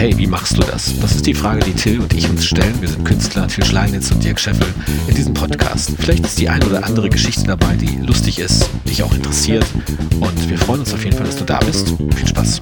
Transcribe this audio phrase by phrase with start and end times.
[0.00, 0.98] Hey, wie machst du das?
[0.98, 2.80] Das ist die Frage, die Till und ich uns stellen.
[2.80, 4.66] Wir sind Künstler, Till Schleinitz und Dirk Scheffel
[5.06, 5.90] in diesem Podcast.
[5.98, 9.66] Vielleicht ist die ein oder andere Geschichte dabei, die lustig ist, dich auch interessiert.
[10.18, 11.88] Und wir freuen uns auf jeden Fall, dass du da bist.
[12.16, 12.58] Viel Spaß.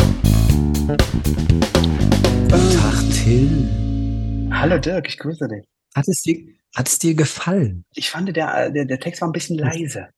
[2.49, 4.49] Tag, Till.
[4.53, 5.65] Hallo Dirk, ich grüße dich.
[5.95, 6.45] Hat es dir,
[6.75, 7.85] hat es dir gefallen?
[7.95, 10.09] Ich fand, der, der, der Text war ein bisschen leise.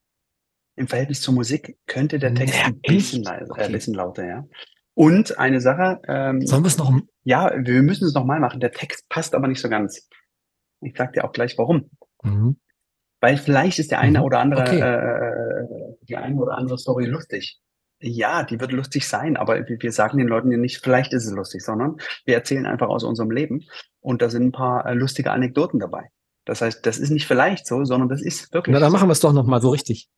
[0.75, 3.65] Im Verhältnis zur Musik könnte der Text Ja, ein bisschen leiser, äh, Okay.
[3.65, 4.45] ein bisschen lauter, ja.
[4.95, 6.93] Und eine Sache, ähm, Sollen wir es noch?
[7.25, 8.61] Ja, wir müssen es nochmal machen.
[8.61, 10.09] Der Text passt aber nicht so ganz.
[10.81, 11.91] Ich sag dir auch gleich warum.
[12.23, 12.59] Mhm.
[13.21, 14.25] Weil vielleicht ist der eine Mhm.
[14.25, 14.81] oder andere, Okay.
[14.81, 17.61] äh, die eine oder andere Story lustig.
[18.03, 21.33] Ja, die wird lustig sein, aber wir sagen den Leuten ja nicht, vielleicht ist es
[21.33, 23.67] lustig, sondern wir erzählen einfach aus unserem Leben
[24.01, 26.09] und da sind ein paar äh, lustige Anekdoten dabei.
[26.47, 28.97] Das heißt, das ist nicht vielleicht so, sondern das ist wirklich Na, dann so.
[28.97, 30.09] machen wir es doch noch mal so richtig.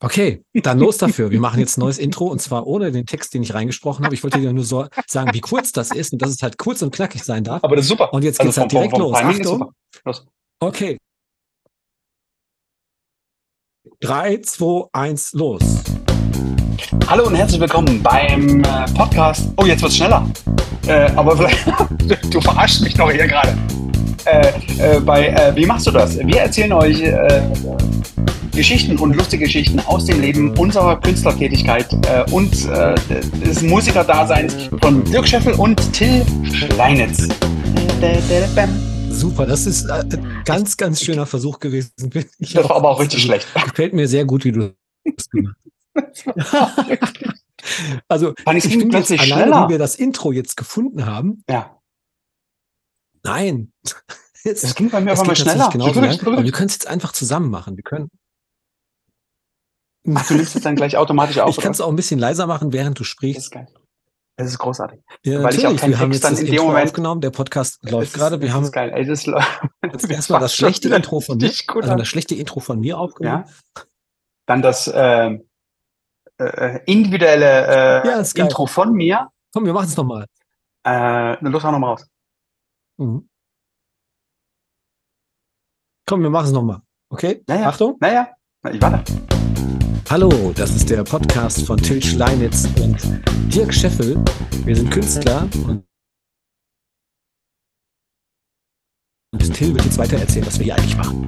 [0.00, 1.30] Okay, dann los dafür.
[1.32, 4.14] Wir machen jetzt ein neues Intro und zwar ohne den Text, den ich reingesprochen habe.
[4.14, 6.82] Ich wollte dir nur so sagen, wie kurz das ist und dass es halt kurz
[6.82, 7.64] und knackig sein darf.
[7.64, 8.12] Aber das ist super.
[8.12, 9.18] Und jetzt Also geht's halt vom- direkt vom los.
[9.18, 9.72] Timing ist Achtung.
[10.04, 10.26] Los.
[10.60, 10.96] Okay.
[14.00, 15.62] Drei, zwei, eins, los.
[17.08, 19.50] Hallo und herzlich willkommen beim äh, Podcast.
[19.56, 20.30] Oh, jetzt wird's schneller.
[20.86, 21.66] Äh, aber vielleicht,
[22.32, 23.58] du verarschst mich doch hier gerade.
[24.28, 26.18] Äh, äh, bei äh, Wie machst du das?
[26.18, 27.40] Wir erzählen euch äh,
[28.54, 32.52] Geschichten und lustige Geschichten aus dem Leben unserer Künstlertätigkeit äh, und
[33.40, 37.28] des Musikerdaseins von Dirk Scheffel und Till Schleinitz.
[39.10, 41.92] Super, das ist ein ganz, ganz schöner Versuch gewesen.
[42.38, 43.46] Ich Das war aber auch richtig schlecht.
[43.54, 45.56] Gefällt mir sehr gut, wie du das gemacht
[45.94, 46.24] hast.
[48.06, 49.66] Also, Fand ich ich bin jetzt plötzlich alleine, schneller.
[49.66, 51.42] wie wir das Intro jetzt gefunden haben.
[51.50, 51.77] Ja,
[53.28, 53.72] Nein.
[54.44, 55.68] Es, das ging bei mir aber mal schneller.
[55.68, 57.76] genauso lang, aber wir können es jetzt einfach zusammen machen.
[57.76, 58.08] Wir können.
[60.14, 61.50] Ach, du nimmst es dann gleich automatisch auf.
[61.50, 63.38] Ich kann es auch ein bisschen leiser machen, während du Das sprichst.
[63.40, 63.66] ist geil.
[64.36, 65.00] Das ist großartig.
[65.24, 67.20] Ja, weil ich auch keinen wir haben jetzt dann das in Intro Moment- aufgenommen.
[67.20, 68.40] Der Podcast Das läuft ist- gerade.
[68.40, 68.92] Wir das haben ist geil.
[68.94, 69.26] Ey, das,
[69.92, 73.44] jetzt erstmal das schlechte Intro von mir, also das schlechte Intro von mir aufgenommen.
[73.46, 73.82] Ja.
[74.46, 75.48] Dann das ähm,
[76.38, 77.66] äh, individuelle
[78.04, 78.38] äh, Ja, ist.
[78.38, 79.28] Intro von mir.
[79.52, 80.22] Komm, wir machen es nochmal.
[80.84, 82.06] Äh, na, los, hau noch mal raus.
[82.98, 83.28] Mhm.
[86.08, 86.80] Komm, wir machen es nochmal.
[87.10, 87.44] Okay?
[87.48, 87.68] Ja, ja.
[87.68, 87.96] Achtung.
[88.00, 88.28] Naja,
[88.62, 89.04] na, ich warte.
[90.10, 92.96] Hallo, das ist der Podcast von Till Schleinitz und
[93.54, 94.16] Dirk Scheffel.
[94.64, 95.87] Wir sind Künstler und
[99.32, 101.26] und Till wird jetzt weiter erzählen, was wir hier eigentlich machen.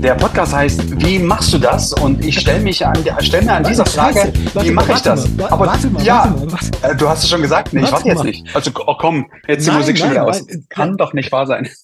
[0.00, 1.92] Der Podcast heißt Wie machst du das?
[1.94, 5.26] Und ich stelle mich an, stell mir an dieser Frage, wie mache ich das?
[5.50, 7.72] Aber warte mal, ja, warte äh, du hast es schon gesagt.
[7.72, 8.54] Nee, ich Warte jetzt nicht.
[8.54, 10.46] Also oh, komm, jetzt die Nein, Musik schon wieder aus.
[10.46, 10.96] nein, Kann nein.
[10.98, 11.68] doch nicht wahr sein.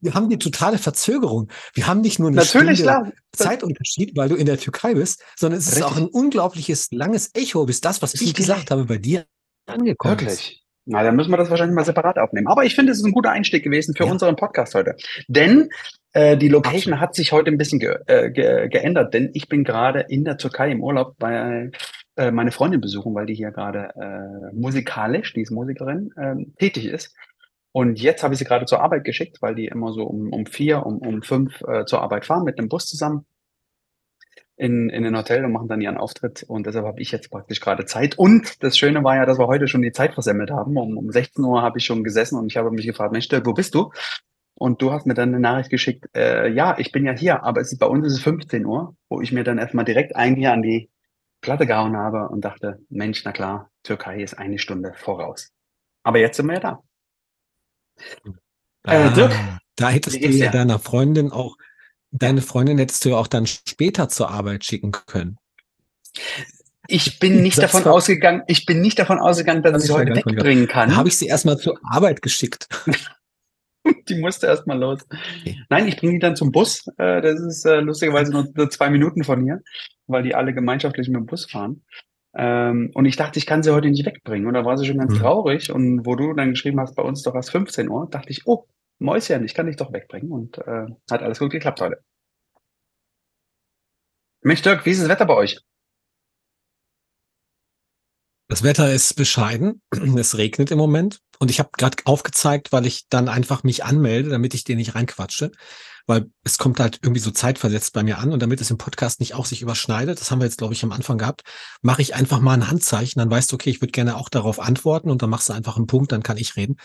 [0.00, 1.48] Wir haben die totale Verzögerung.
[1.74, 3.12] Wir haben nicht nur eine Natürlich, Stunde klar.
[3.32, 5.90] Zeitunterschied, weil du in der Türkei bist, sondern es ist Richtig.
[5.90, 9.26] auch ein unglaubliches langes Echo, bis das, was ich ist gesagt habe, bei dir
[9.66, 10.52] angekommen ist.
[10.90, 12.46] Na, dann müssen wir das wahrscheinlich mal separat aufnehmen.
[12.46, 14.10] Aber ich finde, es ist ein guter Einstieg gewesen für Ja.
[14.10, 14.96] unseren Podcast heute.
[15.28, 15.68] Denn
[16.14, 19.64] äh, die Location hat sich heute ein bisschen ge äh, ge geändert, denn ich bin
[19.64, 21.70] gerade in der Türkei im Urlaub bei
[22.16, 26.86] äh, meine Freundin besuchen, weil die hier gerade äh, musikalisch, die ist Musikerin, ähm, tätig
[26.86, 27.14] ist.
[27.72, 30.46] Und jetzt habe ich sie gerade zur Arbeit geschickt, weil die immer so um, um
[30.46, 33.26] vier, um, um fünf äh, zur Arbeit fahren mit einem Bus zusammen
[34.58, 36.42] in, in ein Hotel und machen dann ihren Auftritt.
[36.42, 38.18] Und deshalb habe ich jetzt praktisch gerade Zeit.
[38.18, 40.76] Und das Schöne war ja, dass wir heute schon die Zeit versemmelt haben.
[40.76, 43.54] Um, um 16 Uhr habe ich schon gesessen und ich habe mich gefragt, Mensch, wo
[43.54, 43.92] bist du?
[44.54, 47.60] Und du hast mir dann eine Nachricht geschickt, äh, ja, ich bin ja hier, aber
[47.60, 50.34] es ist, bei uns ist es 15 Uhr, wo ich mir dann erstmal direkt ein
[50.34, 50.90] hier an die
[51.40, 55.52] Platte gehauen habe und dachte, Mensch, na klar, Türkei ist eine Stunde voraus.
[56.02, 56.82] Aber jetzt sind wir ja da.
[58.82, 59.32] Äh, Dirk,
[59.76, 61.56] da hättest du ja deiner Freundin auch,
[62.10, 65.38] deine Freundin hättest du ja auch dann später zur Arbeit schicken können.
[66.88, 69.94] Ich bin nicht Das davon war- ausgegangen, ich bin nicht davon ausgegangen, dass ich sie
[69.94, 70.96] heute wegbringen kann.
[70.96, 72.66] Habe ich sie erstmal zur Arbeit geschickt.
[74.08, 75.00] Die musste erst mal los.
[75.10, 75.62] Okay.
[75.70, 76.86] Nein, ich bringe die dann zum Bus.
[76.98, 79.62] Äh, das ist äh, lustigerweise nur, nur zwei Minuten von hier,
[80.06, 81.84] weil die alle gemeinschaftlich mit dem Bus fahren.
[82.36, 84.46] Ähm, und ich dachte, ich kann sie heute nicht wegbringen.
[84.46, 85.18] Und da war sie schon ganz Mhm.
[85.18, 85.72] traurig.
[85.72, 88.66] Und wo du dann geschrieben hast, bei uns doch erst 15 Uhr, dachte ich, oh,
[88.98, 90.30] Mäuschen, ich kann dich doch wegbringen.
[90.30, 92.02] Und äh, hat alles gut geklappt heute.
[94.42, 95.60] Mensch, Dirk, wie ist das Wetter bei euch?
[98.48, 99.82] Das Wetter ist bescheiden.
[100.16, 101.20] Es regnet im Moment.
[101.38, 104.94] Und ich habe gerade aufgezeigt, weil ich dann einfach mich anmelde, damit ich dir nicht
[104.94, 105.52] reinquatsche.
[106.06, 108.32] Weil es kommt halt irgendwie so zeitversetzt bei mir an.
[108.32, 110.82] Und damit es im Podcast nicht auch sich überschneidet, das haben wir jetzt, glaube ich,
[110.82, 111.42] am Anfang gehabt,
[111.82, 113.20] mache ich einfach mal ein Handzeichen.
[113.20, 115.10] Dann weißt du, okay, ich würde gerne auch darauf antworten.
[115.10, 116.76] Und dann machst du einfach einen Punkt, dann kann ich reden.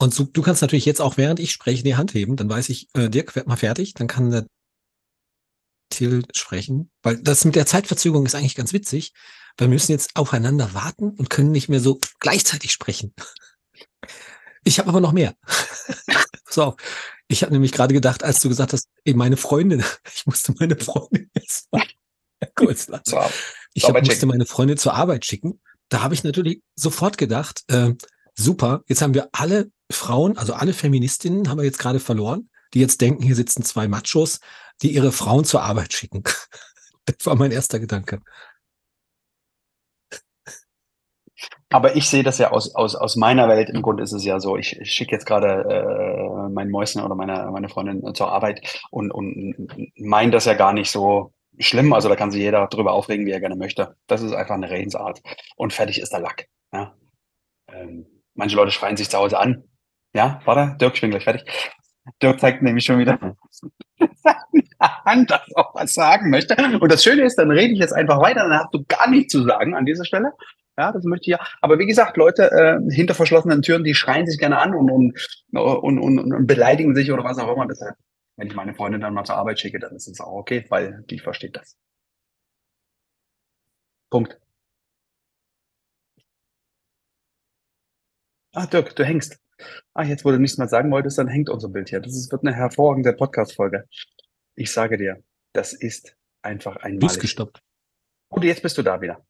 [0.00, 2.36] Und so, du kannst natürlich jetzt auch, während ich spreche, die Hand heben.
[2.36, 3.92] Dann weiß ich, äh, Dirk, werd mal fertig.
[3.92, 4.46] Dann kann der
[5.90, 9.12] Till sprechen, weil das mit der Zeitverzögerung ist eigentlich ganz witzig,
[9.58, 13.12] weil wir müssen jetzt aufeinander warten und können nicht mehr so gleichzeitig sprechen.
[14.64, 15.34] Ich habe aber noch mehr.
[16.48, 16.76] so,
[17.28, 20.76] ich habe nämlich gerade gedacht, als du gesagt hast, ey, meine Freundin, ich musste meine
[20.76, 21.82] Freundin jetzt mal
[22.54, 23.18] kurz lassen.
[23.74, 25.60] Ich hab, musste meine Freundin zur Arbeit schicken.
[25.90, 27.92] Da habe ich natürlich sofort gedacht, äh,
[28.40, 32.80] super, jetzt haben wir alle Frauen, also alle Feministinnen haben wir jetzt gerade verloren, die
[32.80, 34.40] jetzt denken, hier sitzen zwei Machos,
[34.82, 36.22] die ihre Frauen zur Arbeit schicken.
[37.04, 38.20] das war mein erster Gedanke.
[41.72, 43.70] Aber ich sehe das ja aus, aus, aus meiner Welt.
[43.70, 47.48] Im Grunde ist es ja so, ich, schicke jetzt gerade äh, mein Mäuschen oder meine,
[47.52, 49.54] meine Freundin zur Arbeit und, und
[49.96, 51.92] meine das ja gar nicht so schlimm.
[51.92, 53.94] Also da kann sich jeder drüber aufregen, wie er gerne möchte.
[54.08, 55.22] Das ist einfach eine Redensart.
[55.56, 56.46] Und fertig ist der Lack.
[56.72, 56.94] Ja?
[57.68, 59.64] Ähm, manche Leute schreien sich zu Hause an.
[60.14, 61.44] Ja, warte, Dirk, ich bin gleich fertig.
[62.22, 63.18] Dirk zeigt nämlich schon wieder
[64.78, 66.56] an, dass er auch was sagen möchte.
[66.80, 69.32] Und das Schöne ist, dann rede ich jetzt einfach weiter, dann hast du gar nichts
[69.32, 70.32] zu sagen an dieser Stelle.
[70.78, 71.46] Ja, das möchte ich ja.
[71.60, 75.18] Aber wie gesagt, Leute äh, hinter verschlossenen Türen, die schreien sich gerne an und, und,
[75.52, 77.66] und, und, und beleidigen sich oder was auch immer.
[77.66, 77.94] Deshalb,
[78.36, 81.04] wenn ich meine Freundin dann mal zur Arbeit schicke, dann ist es auch okay, weil
[81.10, 81.76] die versteht das.
[84.08, 84.40] Punkt.
[88.52, 89.38] Ah, Dirk, du hängst.
[89.94, 92.00] Ah, jetzt, wo du nichts mehr sagen wolltest, dann hängt unser Bild hier.
[92.00, 93.86] Das ist, wird eine hervorragende Podcast-Folge.
[94.56, 97.62] Ich sage dir, das ist einfach ein Bist gestoppt.
[98.28, 99.24] Und jetzt bist du da wieder.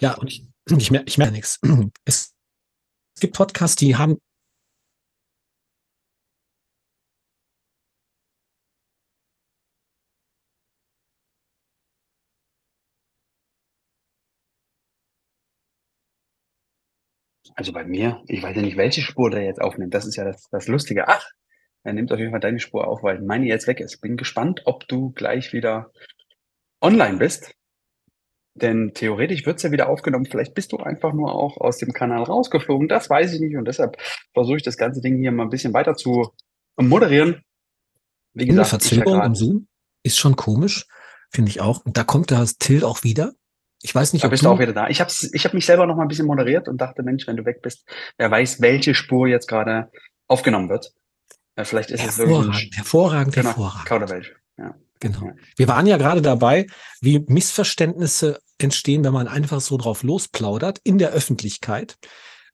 [0.00, 0.46] Ja, und ich,
[0.76, 1.60] ich, mer ich merke nichts.
[2.04, 2.34] Es
[3.20, 4.18] gibt Podcasts, die haben
[17.56, 19.94] Also bei mir, ich weiß ja nicht, welche Spur der jetzt aufnimmt.
[19.94, 21.08] Das ist ja das, das Lustige.
[21.08, 21.26] Ach,
[21.82, 24.00] er nimmt auf jeden Fall deine Spur auf, weil meine jetzt weg ist.
[24.00, 25.90] Bin gespannt, ob du gleich wieder
[26.82, 27.54] online bist.
[28.54, 30.26] Denn theoretisch wird es ja wieder aufgenommen.
[30.26, 32.88] Vielleicht bist du einfach nur auch aus dem Kanal rausgeflogen.
[32.88, 33.56] Das weiß ich nicht.
[33.56, 33.96] Und deshalb
[34.34, 36.32] versuche ich das ganze Ding hier mal ein bisschen weiter zu
[36.76, 37.42] moderieren.
[38.34, 39.68] Wie gesagt, Eine Verzögerung im Zoom
[40.02, 40.86] ist schon komisch,
[41.30, 41.84] finde ich auch.
[41.84, 43.32] Und da kommt das Till auch wieder.
[43.82, 44.88] Ich weiß nicht, da ob bist du auch wieder da.
[44.88, 47.36] Ich habe ich hab mich selber noch mal ein bisschen moderiert und dachte, Mensch, wenn
[47.36, 47.84] du weg bist,
[48.16, 49.90] wer weiß, welche Spur jetzt gerade
[50.26, 50.92] aufgenommen wird.
[51.56, 53.86] Ja, vielleicht ist es wirklich hervorragend, genau, hervorragend.
[53.86, 54.34] Kauderwelsch.
[54.58, 54.74] Ja.
[55.00, 55.32] Genau.
[55.56, 56.66] Wir waren ja gerade dabei,
[57.00, 61.96] wie Missverständnisse entstehen, wenn man einfach so drauf losplaudert in der Öffentlichkeit,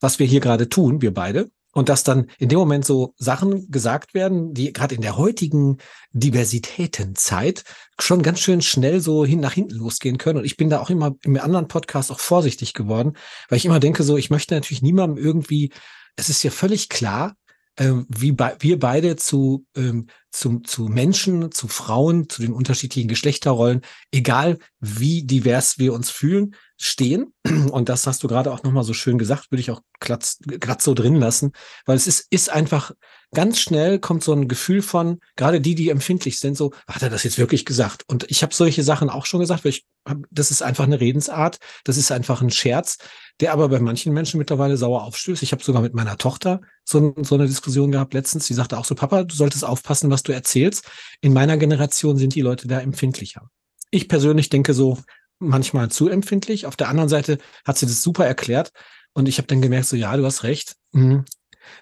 [0.00, 1.50] was wir hier gerade tun, wir beide.
[1.72, 5.78] Und dass dann in dem Moment so Sachen gesagt werden, die gerade in der heutigen
[6.12, 7.64] Diversitätenzeit
[7.98, 10.38] schon ganz schön schnell so hin nach hinten losgehen können.
[10.38, 13.14] Und ich bin da auch immer im anderen Podcast auch vorsichtig geworden,
[13.48, 15.72] weil ich immer denke so, ich möchte natürlich niemandem irgendwie,
[16.16, 17.36] es ist ja völlig klar,
[17.78, 23.08] ähm, wie be wir beide zu, ähm, zu, zu Menschen, zu Frauen, zu den unterschiedlichen
[23.08, 27.34] Geschlechterrollen, egal wie divers wir uns fühlen, stehen.
[27.70, 30.82] Und das hast du gerade auch nochmal so schön gesagt, würde ich auch glatt, glatt
[30.82, 31.52] so drin lassen,
[31.84, 32.92] weil es ist, ist einfach
[33.34, 37.10] ganz schnell kommt so ein Gefühl von, gerade die, die empfindlich sind, so, hat er
[37.10, 38.04] das jetzt wirklich gesagt?
[38.06, 39.86] Und ich habe solche Sachen auch schon gesagt, weil ich
[40.30, 42.98] das ist einfach eine Redensart, das ist einfach ein Scherz,
[43.40, 45.42] der aber bei manchen Menschen mittlerweile sauer aufstößt.
[45.42, 48.84] Ich habe sogar mit meiner Tochter so, so eine Diskussion gehabt letztens, die sagte auch
[48.84, 50.90] so, Papa, du solltest aufpassen, was du erzählst.
[51.20, 53.50] In meiner Generation sind die Leute da empfindlicher.
[53.90, 54.98] Ich persönlich denke so,
[55.38, 56.66] manchmal zu empfindlich.
[56.66, 58.70] Auf der anderen Seite hat sie das super erklärt.
[59.12, 60.76] Und ich habe dann gemerkt, so ja, du hast recht.
[60.92, 61.24] Mhm.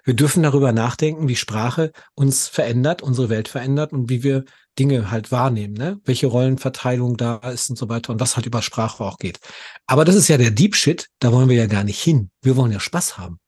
[0.03, 4.45] Wir dürfen darüber nachdenken, wie Sprache uns verändert, unsere Welt verändert und wie wir
[4.77, 5.99] Dinge halt wahrnehmen, ne?
[6.05, 9.39] welche Rollenverteilung da ist und so weiter und was halt über Sprache auch geht.
[9.87, 12.31] Aber das ist ja der Deep Shit, da wollen wir ja gar nicht hin.
[12.41, 13.39] Wir wollen ja Spaß haben.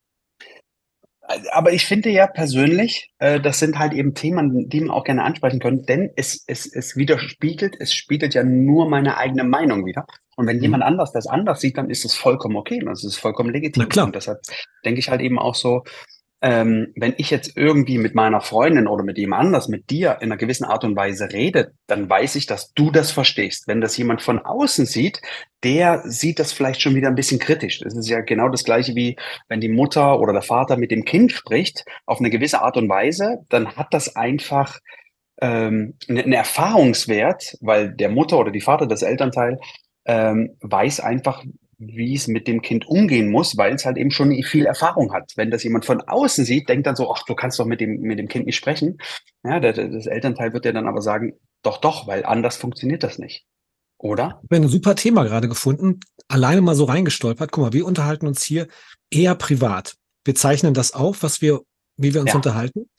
[1.52, 5.24] Aber ich finde ja persönlich, äh, das sind halt eben Themen, die man auch gerne
[5.24, 10.06] ansprechen können, denn es, es, es widerspiegelt, es spiegelt ja nur meine eigene Meinung wieder.
[10.36, 10.64] Und wenn mhm.
[10.64, 13.84] jemand anders das anders sieht, dann ist es vollkommen okay, das ist vollkommen legitim.
[14.04, 14.40] Und deshalb
[14.84, 15.84] denke ich halt eben auch so,
[16.44, 20.30] ähm, wenn ich jetzt irgendwie mit meiner Freundin oder mit jemand anders, mit dir in
[20.30, 23.66] einer gewissen Art und Weise rede, dann weiß ich, dass du das verstehst.
[23.66, 25.22] Wenn das jemand von außen sieht,
[25.64, 27.80] der sieht das vielleicht schon wieder ein bisschen kritisch.
[27.80, 29.16] Das ist ja genau das gleiche wie
[29.48, 32.90] wenn die Mutter oder der Vater mit dem Kind spricht, auf eine gewisse Art und
[32.90, 34.80] Weise, dann hat das einfach
[35.40, 39.60] ähm, einen Erfahrungswert, weil der Mutter oder die Vater, das Elternteil,
[40.04, 41.42] ähm, weiß einfach,
[41.88, 45.34] wie es mit dem Kind umgehen muss, weil es halt eben schon viel Erfahrung hat.
[45.36, 48.02] Wenn das jemand von außen sieht, denkt dann so, ach, du kannst doch mit dem,
[48.02, 48.98] mit dem Kind nicht sprechen.
[49.44, 53.20] Ja, der, das Elternteil wird ja dann aber sagen, doch, doch, weil anders funktioniert das
[53.20, 53.46] nicht.
[53.98, 54.42] Oder?
[54.44, 57.52] Ich habe ein super Thema gerade gefunden, alleine mal so reingestolpert.
[57.52, 58.68] Guck mal, wir unterhalten uns hier
[59.10, 59.96] eher privat.
[60.26, 61.62] Wir zeichnen das auf, was wir,
[61.98, 62.36] wie wir uns ja.
[62.36, 62.90] unterhalten.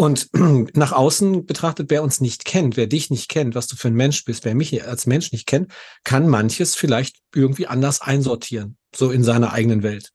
[0.00, 0.30] Und
[0.74, 3.94] nach außen betrachtet, wer uns nicht kennt, wer dich nicht kennt, was du für ein
[3.94, 5.70] Mensch bist, wer mich als Mensch nicht kennt,
[6.04, 10.12] kann manches vielleicht irgendwie anders einsortieren, so in seiner eigenen Welt.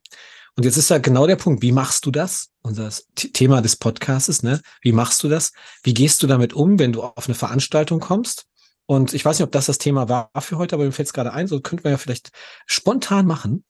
[0.57, 2.47] Und jetzt ist ja genau der Punkt, wie machst du das?
[2.63, 4.59] Unser Thema des Podcasts, ne?
[4.81, 5.51] Wie machst du das?
[5.83, 8.47] Wie gehst du damit um, wenn du auf eine Veranstaltung kommst?
[8.87, 11.13] Und ich weiß nicht, ob das das Thema war für heute, aber mir fällt es
[11.13, 12.31] gerade ein, so könnten wir ja vielleicht
[12.65, 13.63] spontan machen.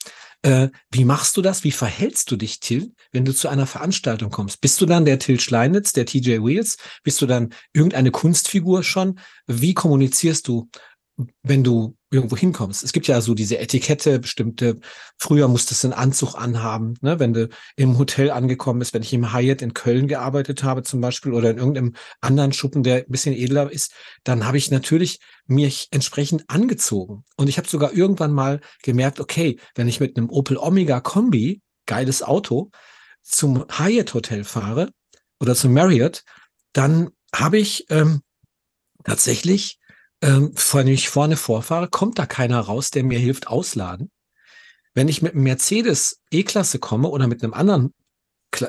[0.46, 1.64] Äh, wie machst du das?
[1.64, 4.62] Wie verhältst du dich, Till, wenn du zu einer Veranstaltung kommst?
[4.62, 6.78] Bist du dann der Till Schleinitz, der TJ Wheels?
[7.02, 9.18] Bist du dann irgendeine Kunstfigur schon?
[9.48, 10.70] Wie kommunizierst du
[11.44, 12.84] wenn du irgendwo hinkommst.
[12.84, 14.80] Es gibt ja so diese Etikette, bestimmte,
[15.18, 17.20] früher musstest du einen Anzug anhaben, ne?
[17.20, 21.02] wenn du im Hotel angekommen bist, wenn ich im Hyatt in Köln gearbeitet habe zum
[21.02, 23.94] Beispiel oder in irgendeinem anderen Schuppen, der ein bisschen edler ist,
[24.24, 27.24] dann habe ich natürlich mich entsprechend angezogen.
[27.38, 31.62] Und ich habe sogar irgendwann mal gemerkt, okay, wenn ich mit einem Opel Omega Kombi,
[31.86, 32.72] geiles Auto,
[33.22, 34.90] zum Hyatt Hotel fahre
[35.40, 36.24] oder zum Marriott,
[36.74, 38.22] dann habe ich ähm,
[39.04, 39.80] tatsächlich
[40.22, 44.12] ähm, wenn ich vorne vorfahre, kommt da keiner raus, der mir hilft ausladen.
[44.94, 47.94] Wenn ich mit einem Mercedes E-Klasse komme oder mit einem anderen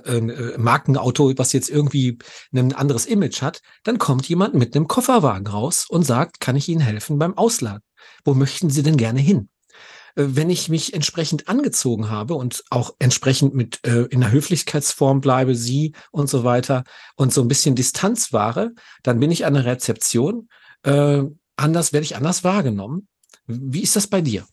[0.05, 2.19] ähm, äh, Markenauto, was jetzt irgendwie
[2.53, 6.69] ein anderes Image hat, dann kommt jemand mit einem Kofferwagen raus und sagt, kann ich
[6.69, 7.83] Ihnen helfen beim Ausladen?
[8.25, 9.49] Wo möchten Sie denn gerne hin?
[10.17, 15.21] Äh, wenn ich mich entsprechend angezogen habe und auch entsprechend mit äh, in der Höflichkeitsform
[15.21, 16.85] bleibe, sie und so weiter
[17.15, 18.73] und so ein bisschen Distanz wahre,
[19.03, 20.49] dann bin ich an der Rezeption
[20.87, 21.23] äh,
[21.57, 23.09] anders, werde ich anders wahrgenommen.
[23.47, 24.47] Wie ist das bei dir?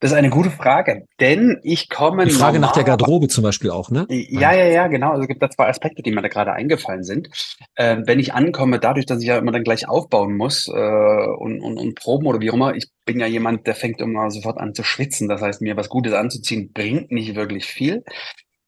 [0.00, 2.24] Das ist eine gute Frage, denn ich komme.
[2.24, 4.06] Die Frage nach der Garderobe zum Beispiel auch, ne?
[4.08, 5.10] Ja, ja, ja, genau.
[5.10, 7.28] Also es gibt da zwei Aspekte, die mir da gerade eingefallen sind.
[7.74, 11.60] Äh, wenn ich ankomme, dadurch, dass ich ja immer dann gleich aufbauen muss äh, und,
[11.60, 14.58] und, und proben oder wie auch immer, ich bin ja jemand, der fängt immer sofort
[14.58, 15.28] an zu schwitzen.
[15.28, 18.02] Das heißt, mir was Gutes anzuziehen bringt nicht wirklich viel.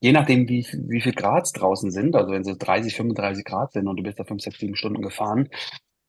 [0.00, 3.88] Je nachdem, wie, wie viel Grad draußen sind, also wenn es 30, 35 Grad sind
[3.88, 5.48] und du bist da 5, 6, 7 Stunden gefahren,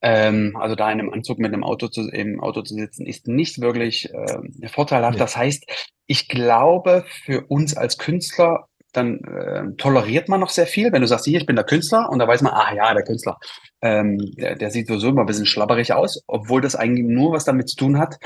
[0.04, 3.28] ähm, also da in einem Anzug mit einem Auto zu, im Auto zu sitzen, ist
[3.28, 5.18] nicht wirklich äh, vorteilhaft.
[5.18, 5.24] Ja.
[5.24, 5.66] Das heißt,
[6.06, 10.92] ich glaube, für uns als Künstler dann äh, toleriert man noch sehr viel.
[10.92, 13.04] Wenn du sagst, hier, ich bin der Künstler und da weiß man, ah ja, der
[13.04, 13.40] Künstler,
[13.82, 17.46] ähm, der, der sieht sowieso immer ein bisschen schlabberig aus, obwohl das eigentlich nur was
[17.46, 18.18] damit zu tun hat.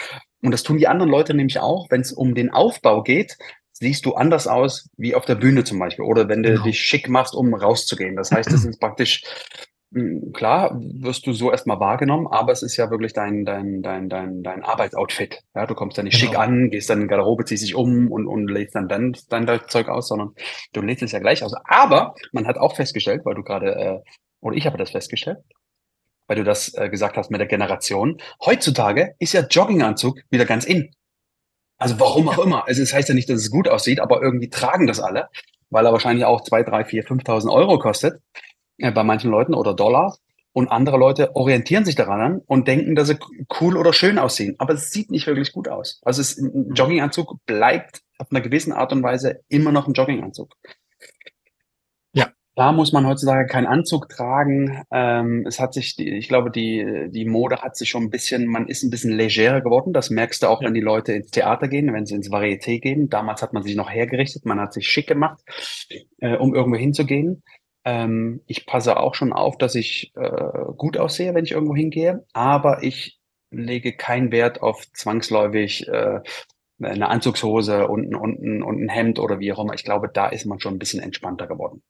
[0.42, 3.38] Und das tun die anderen Leute nämlich auch, wenn es um den Aufbau geht,
[3.72, 6.64] siehst du anders aus wie auf der Bühne zum Beispiel oder wenn du genau.
[6.64, 8.16] dich schick machst, um rauszugehen.
[8.16, 9.24] Das heißt, das ist praktisch
[10.34, 14.44] klar, wirst du so erstmal wahrgenommen, aber es ist ja wirklich dein, dein, dein, dein,
[14.44, 15.39] dein Arbeitsoutfit.
[15.56, 16.32] Ja, du kommst ja nicht genau.
[16.32, 19.15] schick an, gehst dann in die Garderobe, ziehst dich um und, und lädst dann dein,
[19.29, 20.36] dein Zeug aus, sondern
[20.74, 21.53] du lädst es ja gleich aus.
[21.65, 24.00] Aber man hat auch festgestellt, weil du gerade, äh,
[24.41, 25.39] oder ich habe das festgestellt,
[26.27, 30.65] weil du das äh, gesagt hast mit der Generation, heutzutage ist ja Jogginganzug wieder ganz
[30.65, 30.91] in.
[31.77, 32.67] Also warum auch immer.
[32.67, 35.29] Also es das heißt ja nicht, dass es gut aussieht, aber irgendwie tragen das alle,
[35.70, 38.22] weil er wahrscheinlich auch zwei, drei, vier, 5.000 Euro kostet
[38.78, 40.18] bei manchen Leuten oder Dollar.
[40.58, 43.18] Und andere Leute orientieren sich daran und denken, dass sie
[43.62, 44.56] cool oder schön aussehen.
[44.58, 46.02] Aber es sieht nicht wirklich gut aus.
[46.04, 50.56] Also es, ein Jogginganzug bleibt auf einer gewissen Art und Weise immer noch ein Jogginganzug.
[52.14, 52.32] Ja.
[52.56, 54.82] Da muss man heutzutage keinen Anzug tragen.
[54.90, 58.48] Ähm, es hat sich, die, ich glaube, die, die Mode hat sich schon ein bisschen,
[58.48, 59.94] man ist ein bisschen legerer geworden.
[59.94, 60.68] Das merkst du auch, ja.
[60.68, 63.10] wenn die Leute ins Theater gehen, wenn sie ins Varieté gehen.
[63.10, 65.40] Damals hat man sich noch hergerichtet, man hat sich schick gemacht,
[66.18, 67.44] äh, um irgendwo hinzugehen.
[67.88, 72.25] Ähm, ich passe auch schon auf, dass ich äh, gut aussehe, wenn ich irgendwo hingehe,
[72.34, 73.17] aber ich
[73.50, 76.20] lege keinen Wert auf zwangsläufig äh,
[76.82, 79.74] eine Anzugshose und, und, und, und ein Hemd oder wie auch immer.
[79.74, 81.82] Ich glaube, da ist man schon ein bisschen entspannter geworden.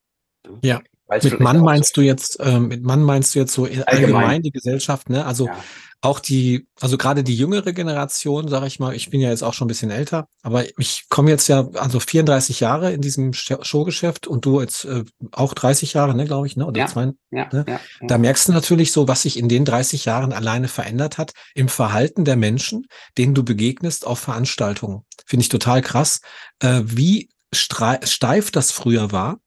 [0.62, 0.82] Ja.
[1.10, 3.88] Weil's mit Mann meinst so du jetzt, äh, mit Mann meinst du jetzt so allgemein,
[3.88, 5.26] allgemein die Gesellschaft, ne?
[5.26, 5.56] Also ja
[6.02, 9.54] auch die, also gerade die jüngere Generation, sage ich mal, ich bin ja jetzt auch
[9.54, 14.28] schon ein bisschen älter, aber ich komme jetzt ja also 34 Jahre in diesem Showgeschäft
[14.28, 16.68] und du jetzt äh, auch 30 Jahre, ne, glaube ich, ne?
[16.68, 17.66] Oder ja, zwei, ja, ne?
[17.68, 21.18] Ja, ja, Da merkst du natürlich so, was sich in den 30 Jahren alleine verändert
[21.18, 22.86] hat im Verhalten der Menschen,
[23.18, 25.04] denen du begegnest auf Veranstaltungen.
[25.26, 26.22] Finde ich total krass,
[26.60, 29.40] äh, wie steif das früher war,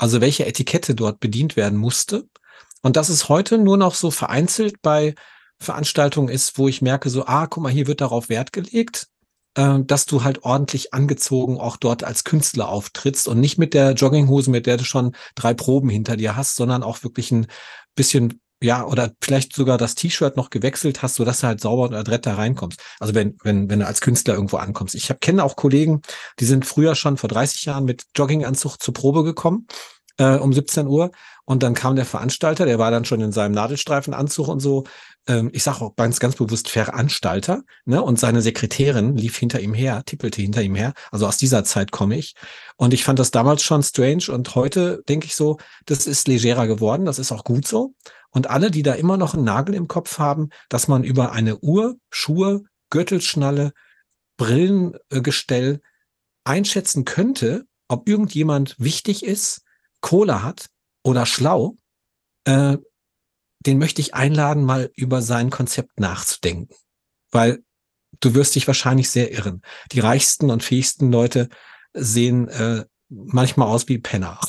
[0.00, 2.26] also welche Etikette dort bedient werden musste.
[2.80, 5.14] Und das ist heute nur noch so vereinzelt bei
[5.58, 9.08] Veranstaltung ist, wo ich merke, so, ah, guck mal, hier wird darauf Wert gelegt,
[9.56, 13.92] äh, dass du halt ordentlich angezogen auch dort als Künstler auftrittst und nicht mit der
[13.92, 17.46] Jogginghose, mit der du schon drei Proben hinter dir hast, sondern auch wirklich ein
[17.94, 21.84] bisschen ja, oder vielleicht sogar das T-Shirt noch gewechselt hast, so dass du halt sauber
[21.84, 22.80] und adrett da reinkommst.
[22.98, 24.94] Also wenn, wenn, wenn du als Künstler irgendwo ankommst.
[24.94, 26.02] Ich hab, kenne auch Kollegen,
[26.38, 29.66] die sind früher schon vor 30 Jahren mit Jogginganzug zur Probe gekommen,
[30.18, 31.10] äh, um 17 Uhr.
[31.46, 34.84] Und dann kam der Veranstalter, der war dann schon in seinem Nadelstreifenanzug und so
[35.26, 38.02] ähm, ich sage auch ganz, ganz bewusst Veranstalter, ne?
[38.02, 40.92] Und seine Sekretärin lief hinter ihm her, tippelte hinter ihm her.
[41.10, 42.34] Also aus dieser Zeit komme ich.
[42.76, 46.66] Und ich fand das damals schon strange und heute denke ich so, das ist legerer
[46.66, 47.94] geworden, das ist auch gut so.
[48.30, 51.58] Und alle, die da immer noch einen Nagel im Kopf haben, dass man über eine
[51.58, 53.72] Uhr, Schuhe, Gürtelschnalle,
[54.36, 55.80] Brillengestell
[56.44, 59.62] einschätzen könnte, ob irgendjemand wichtig ist,
[60.00, 60.66] Kohle hat
[61.02, 61.76] oder schlau,
[62.44, 62.78] äh,
[63.66, 66.74] den möchte ich einladen, mal über sein Konzept nachzudenken.
[67.30, 67.62] Weil
[68.20, 69.62] du wirst dich wahrscheinlich sehr irren.
[69.92, 71.48] Die reichsten und fähigsten Leute
[71.92, 74.40] sehen äh, manchmal aus wie Penner.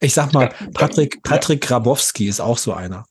[0.00, 3.04] Ich sag mal, Patrick, Patrick Grabowski ist auch so einer.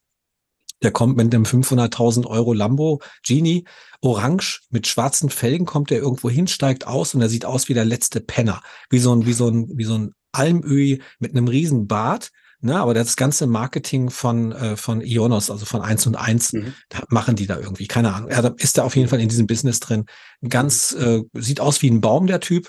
[0.82, 3.64] Der kommt mit einem 500.000 Euro Lambo Genie,
[4.00, 7.74] orange, mit schwarzen Felgen kommt er irgendwo hin, steigt aus und er sieht aus wie
[7.74, 8.62] der letzte Penner.
[8.88, 12.30] Wie so ein, wie so ein, wie so ein Almöhi mit einem riesen Bart.
[12.62, 16.74] Ne, aber das ganze Marketing von, äh, von Ionos, also von eins und eins, mhm.
[17.08, 17.86] machen die da irgendwie.
[17.86, 18.28] Keine Ahnung.
[18.28, 20.04] Er ist da auf jeden Fall in diesem Business drin.
[20.46, 22.68] Ganz, äh, sieht aus wie ein Baum, der Typ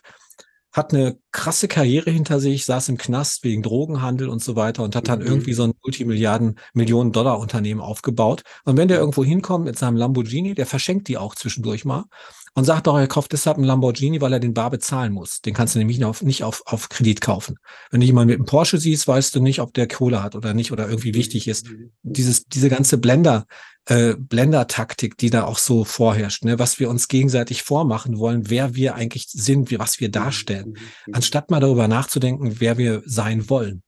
[0.71, 4.95] hat eine krasse Karriere hinter sich, saß im Knast wegen Drogenhandel und so weiter und
[4.95, 5.25] hat dann mhm.
[5.25, 8.43] irgendwie so ein Multimilliarden, Millionen Dollar Unternehmen aufgebaut.
[8.63, 12.05] Und wenn der irgendwo hinkommt mit seinem Lamborghini, der verschenkt die auch zwischendurch mal
[12.53, 15.41] und sagt doch, er kauft deshalb einen Lamborghini, weil er den bar bezahlen muss.
[15.41, 17.57] Den kannst du nämlich nicht auf, nicht auf, auf Kredit kaufen.
[17.91, 20.53] Wenn du jemanden mit einem Porsche siehst, weißt du nicht, ob der Kohle hat oder
[20.53, 21.67] nicht oder irgendwie wichtig ist.
[22.03, 23.45] Dieses, diese ganze Blender,
[23.85, 26.59] äh, Blender-Taktik, die da auch so vorherrscht, ne?
[26.59, 30.77] was wir uns gegenseitig vormachen wollen, wer wir eigentlich sind, wie, was wir darstellen,
[31.11, 33.83] anstatt mal darüber nachzudenken, wer wir sein wollen.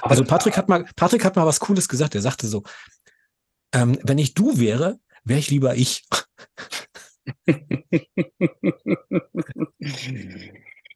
[0.00, 2.14] Also Patrick hat mal, Patrick hat mal was Cooles gesagt.
[2.14, 2.62] Er sagte so,
[3.72, 6.04] ähm, wenn ich du wäre, wäre ich lieber ich.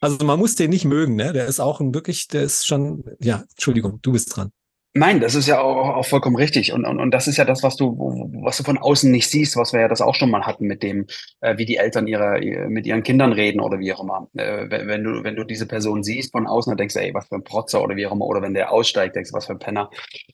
[0.00, 1.32] also man muss den nicht mögen, ne?
[1.32, 4.52] Der ist auch ein wirklich, der ist schon, ja, Entschuldigung, du bist dran.
[4.96, 6.72] Nein, das ist ja auch, auch vollkommen richtig.
[6.72, 7.98] Und, und, und das ist ja das, was du,
[8.42, 10.82] was du von außen nicht siehst, was wir ja das auch schon mal hatten mit
[10.82, 11.06] dem,
[11.42, 14.28] äh, wie die Eltern ihre, mit ihren Kindern reden oder wie auch immer.
[14.34, 17.28] Äh, wenn, du, wenn du diese Person siehst von außen, dann denkst du, ey, was
[17.28, 18.24] für ein Protzer oder wie auch immer.
[18.24, 19.90] Oder wenn der aussteigt, denkst du, was für ein Penner.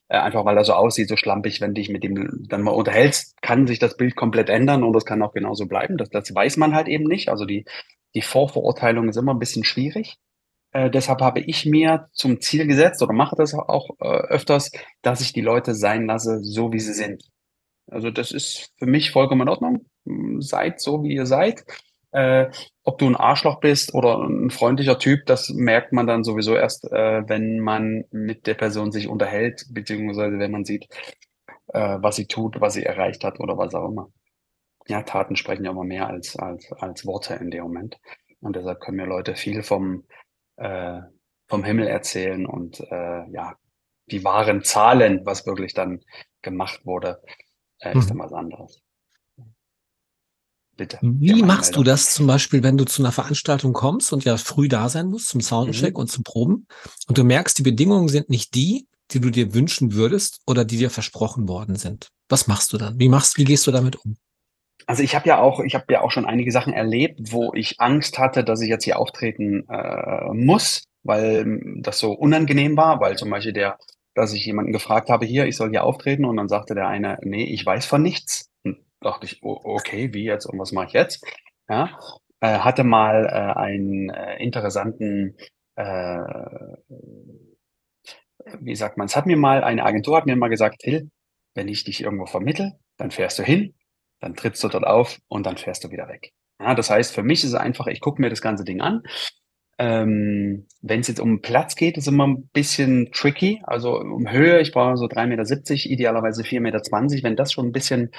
[0.08, 3.34] Äh, einfach weil er so aussieht, so schlampig, wenn dich mit dem dann mal unterhältst,
[3.42, 5.96] kann sich das Bild komplett ändern und das kann auch genauso bleiben.
[5.96, 7.30] Das, das weiß man halt eben nicht.
[7.30, 7.64] Also die,
[8.14, 10.18] die Vorverurteilung ist immer ein bisschen schwierig.
[10.72, 15.20] Äh, deshalb habe ich mir zum Ziel gesetzt oder mache das auch äh, öfters, dass
[15.20, 17.22] ich die Leute sein lasse, so wie sie sind.
[17.90, 19.86] Also das ist für mich vollkommen in Ordnung.
[20.06, 21.64] Hm, seid so, wie ihr seid.
[22.12, 22.50] Äh,
[22.84, 26.84] ob du ein Arschloch bist oder ein freundlicher Typ, das merkt man dann sowieso erst,
[26.92, 30.88] äh, wenn man mit der Person sich unterhält, beziehungsweise wenn man sieht,
[31.68, 34.08] äh, was sie tut, was sie erreicht hat oder was auch immer.
[34.88, 37.98] Ja, Taten sprechen ja immer mehr als, als, als Worte in dem Moment.
[38.40, 40.04] Und deshalb können mir Leute viel vom,
[40.56, 41.00] äh,
[41.48, 43.56] vom Himmel erzählen und äh, ja,
[44.10, 46.00] die wahren Zahlen, was wirklich dann
[46.42, 47.22] gemacht wurde,
[47.78, 48.08] äh, ist mhm.
[48.08, 48.80] dann was anderes.
[50.74, 50.98] Bitte.
[51.02, 54.68] Wie machst du das zum Beispiel, wenn du zu einer Veranstaltung kommst und ja früh
[54.68, 56.00] da sein musst zum Soundcheck mhm.
[56.00, 56.66] und zum Proben
[57.06, 60.78] und du merkst, die Bedingungen sind nicht die, die du dir wünschen würdest oder die
[60.78, 62.08] dir versprochen worden sind?
[62.28, 62.98] Was machst du dann?
[62.98, 64.16] Wie machst, wie gehst du damit um?
[64.86, 67.80] Also ich habe ja auch, ich habe ja auch schon einige Sachen erlebt, wo ich
[67.80, 73.16] Angst hatte, dass ich jetzt hier auftreten äh, muss, weil das so unangenehm war, weil
[73.16, 73.78] zum Beispiel der,
[74.14, 77.18] dass ich jemanden gefragt habe, hier, ich soll hier auftreten und dann sagte der eine,
[77.22, 78.50] nee, ich weiß von nichts.
[78.64, 81.24] Und dachte ich, oh, okay, wie jetzt und was mache ich jetzt?
[81.68, 81.98] Ja,
[82.40, 85.36] äh, hatte mal äh, einen äh, interessanten,
[85.76, 86.18] äh,
[88.60, 91.10] wie sagt man, es hat mir mal, eine Agentur hat mir mal gesagt, Till,
[91.54, 93.74] wenn ich dich irgendwo vermittel, dann fährst du hin,
[94.22, 96.32] dann trittst du dort auf und dann fährst du wieder weg.
[96.60, 99.02] Ja, das heißt, für mich ist es einfach, ich gucke mir das ganze Ding an.
[99.78, 103.60] Ähm, Wenn es jetzt um Platz geht, ist immer ein bisschen tricky.
[103.64, 107.22] Also um Höhe, ich brauche so 3,70 Meter, idealerweise 4,20 Meter.
[107.24, 108.12] Wenn das schon ein bisschen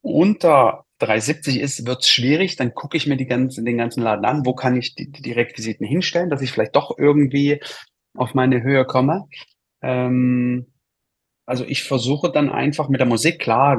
[0.00, 2.56] unter 3,70 ist, wird es schwierig.
[2.56, 4.46] Dann gucke ich mir die ganzen, den ganzen Laden an.
[4.46, 7.60] Wo kann ich die, die Requisiten hinstellen, dass ich vielleicht doch irgendwie
[8.14, 9.26] auf meine Höhe komme.
[9.82, 10.69] Ähm,
[11.50, 13.76] also ich versuche dann einfach mit der Musik, klar,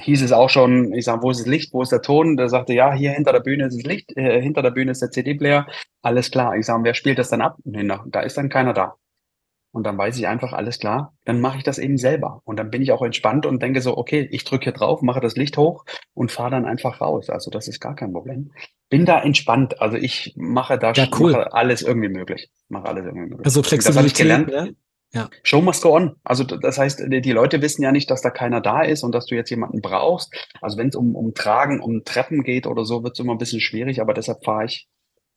[0.00, 2.38] hieß es auch schon, ich sage, wo ist das Licht, wo ist der Ton?
[2.38, 5.02] Der sagte, ja, hier hinter der Bühne ist das Licht, äh, hinter der Bühne ist
[5.02, 5.66] der CD-Player,
[6.00, 6.56] alles klar.
[6.56, 7.58] Ich sage, wer spielt das dann ab?
[7.64, 8.94] Nee, da ist dann keiner da.
[9.72, 12.40] Und dann weiß ich einfach, alles klar, dann mache ich das eben selber.
[12.44, 15.20] Und dann bin ich auch entspannt und denke so, okay, ich drücke hier drauf, mache
[15.20, 17.28] das Licht hoch und fahre dann einfach raus.
[17.28, 18.52] Also das ist gar kein Problem.
[18.88, 19.82] Bin da entspannt.
[19.82, 21.32] Also ich mache da ja, cool.
[21.32, 22.50] mache alles irgendwie möglich.
[22.68, 23.46] Mache alles irgendwie möglich.
[23.46, 24.74] Also Flexibilität, ne?
[25.14, 25.28] Ja.
[25.42, 26.16] Show must go on.
[26.24, 29.26] Also das heißt, die Leute wissen ja nicht, dass da keiner da ist und dass
[29.26, 30.34] du jetzt jemanden brauchst.
[30.60, 33.38] Also wenn es um, um Tragen, um Treppen geht oder so, wird es immer ein
[33.38, 34.88] bisschen schwierig, aber deshalb fahre ich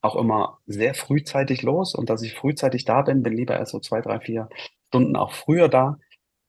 [0.01, 3.79] auch immer sehr frühzeitig los und dass ich frühzeitig da bin, bin lieber erst so
[3.79, 4.47] zwei, drei, vier
[4.87, 5.97] Stunden auch früher da,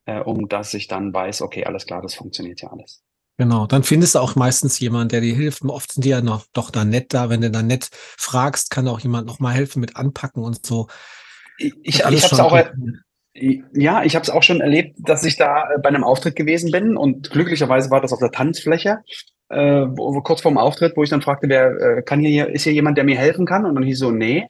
[0.04, 3.02] äh, um dass ich dann weiß, okay, alles klar, das funktioniert ja alles.
[3.38, 5.62] Genau, dann findest du auch meistens jemanden, der dir hilft.
[5.64, 7.28] Oft sind die ja noch doch da nett da.
[7.28, 10.86] Wenn du dann nett fragst, kann auch jemand noch mal helfen mit anpacken und so.
[11.58, 12.58] Ich, ich, ich habe es auch,
[13.72, 16.70] ja, ich habe es auch schon erlebt, dass ich da äh, bei einem Auftritt gewesen
[16.70, 18.98] bin und glücklicherweise war das auf der Tanzfläche,
[19.48, 22.72] äh, wo, kurz vorm Auftritt, wo ich dann fragte, wer äh, kann hier, ist hier
[22.72, 23.64] jemand, der mir helfen kann?
[23.64, 24.46] Und dann hieß so, nee.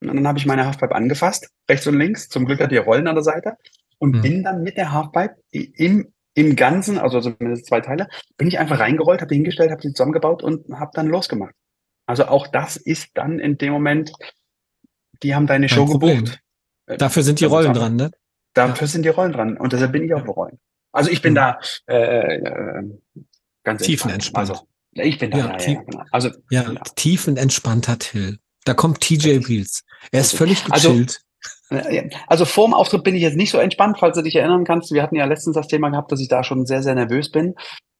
[0.00, 2.28] Und dann habe ich meine Halfpipe angefasst, rechts und links.
[2.28, 3.54] Zum Glück hat die Rollen an der Seite
[3.98, 4.22] und hm.
[4.22, 8.80] bin dann mit der Halfpipe im im Ganzen, also zumindest zwei Teile, bin ich einfach
[8.80, 11.54] reingerollt, habe die hingestellt, habe die zusammengebaut und habe dann losgemacht.
[12.06, 14.12] Also auch das ist dann in dem Moment,
[15.22, 16.40] die haben deine Show gebucht.
[16.86, 18.10] Äh, Dafür sind die Rollen dran, ne?
[18.54, 18.92] Dafür ja.
[18.92, 20.58] sind die Rollen dran und deshalb bin ich auch bereuen.
[20.92, 21.36] Also ich bin mhm.
[21.36, 22.82] da äh, äh,
[23.64, 24.50] ganz tiefenentspannt.
[24.50, 26.04] Also, ich bin da, ja, ja, ja, genau.
[26.10, 26.80] Also ja, ja.
[26.96, 28.38] tiefenentspannter Till.
[28.64, 29.84] Da kommt TJ Wheels.
[30.10, 31.20] Er ist völlig also, gechillt.
[31.70, 34.64] Also, also vor dem Auftritt bin ich jetzt nicht so entspannt, falls du dich erinnern
[34.64, 34.92] kannst.
[34.92, 37.54] Wir hatten ja letztens das Thema gehabt, dass ich da schon sehr, sehr nervös bin.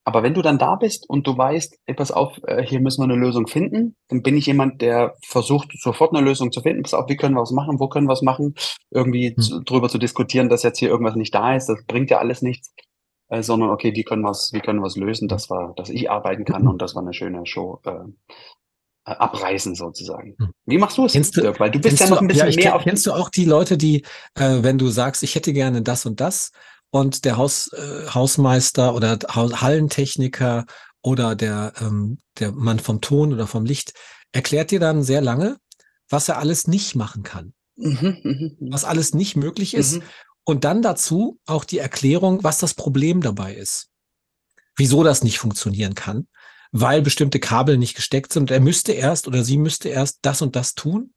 [0.04, 3.00] Aber wenn du dann da bist und du weißt, ey, pass auf, äh, hier müssen
[3.00, 6.82] wir eine Lösung finden, dann bin ich jemand, der versucht, sofort eine Lösung zu finden.
[6.82, 8.54] Pass auf, wie können wir was machen, wo können wir was machen,
[8.90, 9.42] irgendwie hm.
[9.42, 12.42] zu, drüber zu diskutieren, dass jetzt hier irgendwas nicht da ist, das bringt ja alles
[12.42, 12.74] nichts,
[13.28, 15.88] äh, sondern okay, wie können wir es, wie können wir es lösen, dass wir, dass
[15.88, 18.04] ich arbeiten kann und dass wir eine schöne Show äh, äh
[19.04, 20.34] abreißen sozusagen.
[20.36, 20.50] Hm.
[20.66, 21.60] Wie machst du es, Dirk?
[21.60, 22.82] Weil du bist ja noch ein bisschen ja, mehr kenn, auf.
[22.82, 24.02] Kennst du auch die Leute, die,
[24.34, 26.50] äh, wenn du sagst, ich hätte gerne das und das,
[26.92, 30.66] und der Haus, äh, Hausmeister oder Hallentechniker
[31.02, 33.94] oder der, ähm, der Mann vom Ton oder vom Licht
[34.30, 35.56] erklärt dir dann sehr lange,
[36.10, 37.54] was er alles nicht machen kann.
[37.76, 38.70] Mhm, mh, mh.
[38.72, 39.96] Was alles nicht möglich ist.
[39.96, 40.02] Mhm.
[40.44, 43.88] Und dann dazu auch die Erklärung, was das Problem dabei ist.
[44.76, 46.28] Wieso das nicht funktionieren kann,
[46.72, 48.50] weil bestimmte Kabel nicht gesteckt sind.
[48.50, 51.14] Er müsste erst oder sie müsste erst das und das tun.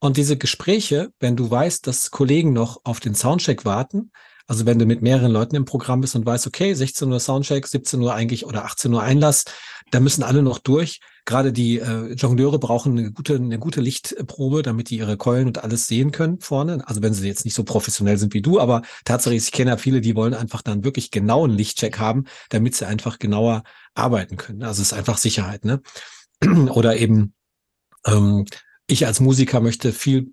[0.00, 4.10] Und diese Gespräche, wenn du weißt, dass Kollegen noch auf den Soundcheck warten,
[4.46, 7.66] also wenn du mit mehreren Leuten im Programm bist und weißt, okay, 16 Uhr Soundcheck,
[7.66, 9.44] 17 Uhr eigentlich oder 18 Uhr Einlass,
[9.90, 11.00] da müssen alle noch durch.
[11.24, 15.64] Gerade die äh, Jongleure brauchen eine gute, eine gute Lichtprobe, damit die ihre Keulen und
[15.64, 16.86] alles sehen können vorne.
[16.86, 19.76] Also wenn sie jetzt nicht so professionell sind wie du, aber tatsächlich, ich kenne ja
[19.78, 23.62] viele, die wollen einfach dann wirklich genauen Lichtcheck haben, damit sie einfach genauer
[23.94, 24.62] arbeiten können.
[24.62, 25.80] Also es ist einfach Sicherheit, ne?
[26.70, 27.32] Oder eben
[28.06, 28.44] ähm,
[28.86, 30.32] ich als Musiker möchte viel,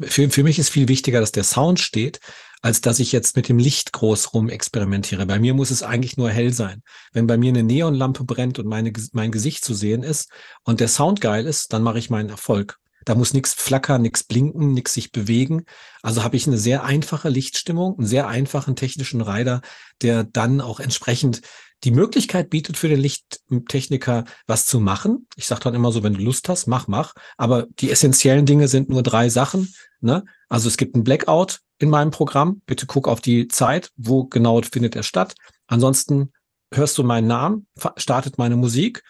[0.00, 2.20] für, für mich ist viel wichtiger, dass der Sound steht,
[2.60, 5.26] als dass ich jetzt mit dem Licht groß rum experimentiere.
[5.26, 6.82] Bei mir muss es eigentlich nur hell sein.
[7.12, 10.30] Wenn bei mir eine Neonlampe brennt und meine, mein Gesicht zu sehen ist
[10.64, 12.78] und der Sound geil ist, dann mache ich meinen Erfolg.
[13.04, 15.64] Da muss nichts flackern, nichts blinken, nichts sich bewegen.
[16.02, 19.62] Also habe ich eine sehr einfache Lichtstimmung, einen sehr einfachen technischen Rider,
[20.02, 21.40] der dann auch entsprechend
[21.84, 25.26] die Möglichkeit bietet für den Lichttechniker, was zu machen.
[25.36, 27.14] Ich sage dann immer so, wenn du Lust hast, mach, mach.
[27.36, 29.72] Aber die essentiellen Dinge sind nur drei Sachen.
[30.00, 30.24] Ne?
[30.48, 32.62] Also es gibt ein Blackout in meinem Programm.
[32.66, 35.34] Bitte guck auf die Zeit, wo genau findet er statt.
[35.66, 36.32] Ansonsten
[36.72, 39.02] hörst du meinen Namen, startet meine Musik,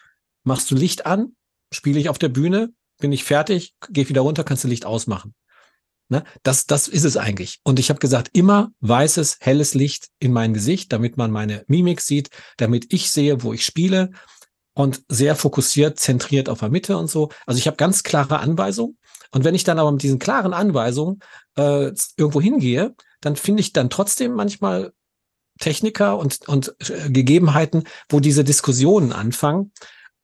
[0.43, 1.35] machst du Licht an,
[1.73, 5.33] spiele ich auf der Bühne, bin ich fertig, gehe wieder runter, kannst du Licht ausmachen.
[6.09, 6.23] Ne?
[6.43, 7.59] Das, das ist es eigentlich.
[7.63, 12.01] Und ich habe gesagt, immer weißes, helles Licht in mein Gesicht, damit man meine Mimik
[12.01, 14.11] sieht, damit ich sehe, wo ich spiele
[14.73, 17.29] und sehr fokussiert, zentriert auf der Mitte und so.
[17.45, 18.97] Also ich habe ganz klare Anweisungen.
[19.31, 21.19] Und wenn ich dann aber mit diesen klaren Anweisungen
[21.55, 24.93] äh, irgendwo hingehe, dann finde ich dann trotzdem manchmal
[25.59, 29.71] Techniker und, und äh, Gegebenheiten, wo diese Diskussionen anfangen.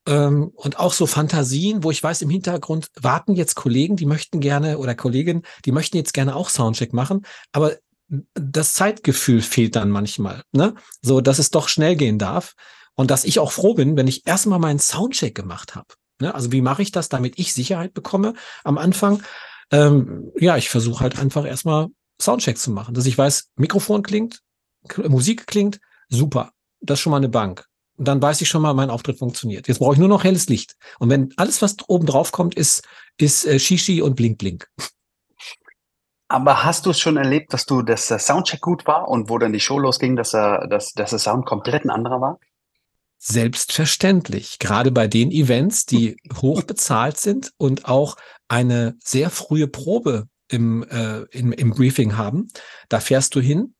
[0.08, 4.39] Ähm, und auch so Fantasien, wo ich weiß, im Hintergrund warten jetzt Kollegen, die möchten
[4.39, 7.78] gerne oder Kolleginnen, die möchten jetzt gerne auch Soundcheck machen, aber
[8.36, 10.76] das Zeitgefühl fehlt dann manchmal, ne?
[11.02, 12.54] So, dass es doch schnell gehen darf
[12.94, 15.88] und dass ich auch froh bin, wenn ich erstmal meinen Soundcheck gemacht habe.
[16.19, 16.34] Ne?
[16.34, 19.23] Also wie mache ich das, damit ich Sicherheit bekomme am Anfang?
[19.71, 21.88] Ähm, ja, ich versuche halt einfach erstmal
[22.21, 24.41] Soundcheck zu machen, dass ich weiß, Mikrofon klingt,
[25.08, 26.51] Musik klingt, super.
[26.80, 27.65] Das ist schon mal eine Bank.
[27.97, 29.67] Und dann weiß ich schon mal, mein Auftritt funktioniert.
[29.67, 30.75] Jetzt brauche ich nur noch helles Licht.
[30.99, 32.84] Und wenn alles, was oben drauf kommt, ist,
[33.17, 34.69] ist äh, Shishi und Blink Blink.
[36.28, 39.54] Aber hast du es schon erlebt, dass du, der Soundcheck gut war und wo dann
[39.54, 42.39] die Show losging, dass, er, dass, dass der Sound komplett ein anderer war?
[43.27, 44.59] Selbstverständlich.
[44.59, 50.83] Gerade bei den Events, die hoch bezahlt sind und auch eine sehr frühe Probe im,
[50.83, 52.49] äh, im, im Briefing haben.
[52.88, 53.73] Da fährst du hin,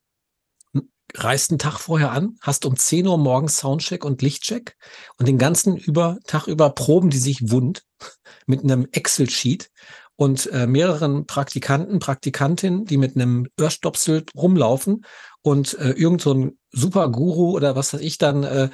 [1.14, 4.76] reist einen Tag vorher an, hast um 10 Uhr morgens Soundcheck und Lichtcheck
[5.16, 7.84] und den ganzen über, Tag über proben die sich wund
[8.46, 9.70] mit einem Excel-Sheet
[10.16, 15.04] und äh, mehreren Praktikanten, Praktikantinnen, die mit einem Öhrstopsel rumlaufen
[15.46, 18.68] und äh, irgend so ein super Guru oder was weiß ich dann äh,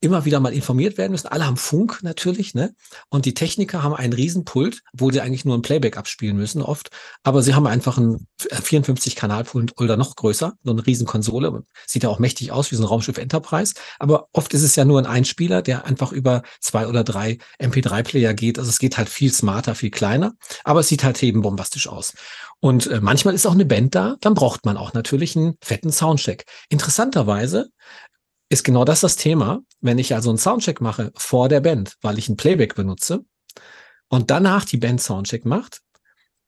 [0.00, 1.28] immer wieder mal informiert werden müssen.
[1.28, 2.74] Alle haben Funk natürlich, ne?
[3.10, 6.88] Und die Techniker haben einen Riesenpult, wo sie eigentlich nur ein Playback abspielen müssen oft.
[7.22, 11.62] Aber sie haben einfach einen 54-Kanal-Pult oder noch größer, so eine Riesenkonsole.
[11.86, 13.74] Sieht ja auch mächtig aus wie so ein Raumschiff Enterprise.
[13.98, 18.32] Aber oft ist es ja nur ein Einspieler, der einfach über zwei oder drei MP3-Player
[18.32, 18.58] geht.
[18.58, 20.32] Also es geht halt viel smarter, viel kleiner.
[20.64, 22.14] Aber es sieht halt eben bombastisch aus.
[22.64, 25.90] Und äh, manchmal ist auch eine Band da, dann braucht man auch natürlich einen fetten
[25.90, 26.44] Soundcheck.
[26.68, 27.70] Interessanterweise
[28.50, 32.18] ist genau das das Thema, wenn ich also einen Soundcheck mache vor der Band, weil
[32.18, 33.24] ich ein Playback benutze
[34.08, 35.80] und danach die Band Soundcheck macht,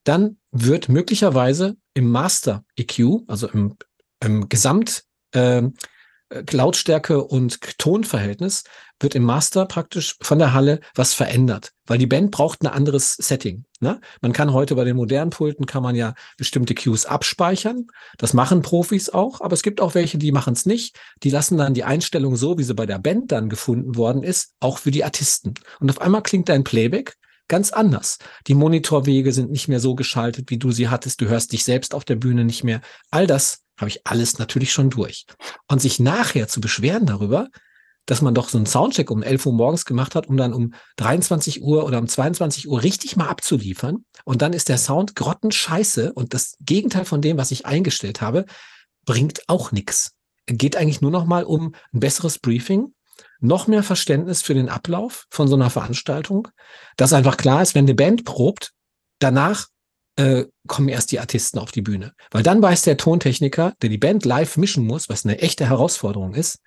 [0.05, 3.75] dann wird möglicherweise im Master EQ, also im,
[4.23, 5.63] im Gesamt äh,
[6.29, 8.63] Lautstärke und Tonverhältnis
[8.99, 13.13] wird im Master praktisch von der Halle was verändert, weil die Band braucht ein anderes
[13.13, 13.65] Setting.
[13.79, 13.99] Ne?
[14.21, 17.87] Man kann heute bei den modernen Pulten kann man ja bestimmte Cues abspeichern.
[18.17, 20.97] Das machen Profis auch, aber es gibt auch welche, die machen es nicht.
[21.23, 24.53] Die lassen dann die Einstellung so, wie sie bei der Band dann gefunden worden ist,
[24.59, 25.53] auch für die Artisten.
[25.79, 28.17] Und auf einmal klingt dein Playback ganz anders.
[28.47, 31.21] Die Monitorwege sind nicht mehr so geschaltet, wie du sie hattest.
[31.21, 32.81] Du hörst dich selbst auf der Bühne nicht mehr.
[33.11, 35.25] All das habe ich alles natürlich schon durch.
[35.67, 37.49] Und sich nachher zu beschweren darüber,
[38.05, 40.73] dass man doch so einen Soundcheck um 11 Uhr morgens gemacht hat, um dann um
[40.97, 44.05] 23 Uhr oder um 22 Uhr richtig mal abzuliefern.
[44.25, 48.45] Und dann ist der Sound grottenscheiße und das Gegenteil von dem, was ich eingestellt habe,
[49.05, 50.11] bringt auch nichts.
[50.45, 52.93] Geht eigentlich nur noch mal um ein besseres Briefing,
[53.39, 56.47] noch mehr Verständnis für den Ablauf von so einer Veranstaltung,
[56.97, 58.71] dass einfach klar ist, wenn eine Band probt,
[59.19, 59.67] danach
[60.17, 62.13] äh, kommen erst die Artisten auf die Bühne.
[62.31, 66.33] Weil dann weiß der Tontechniker, der die Band live mischen muss, was eine echte Herausforderung
[66.33, 66.59] ist,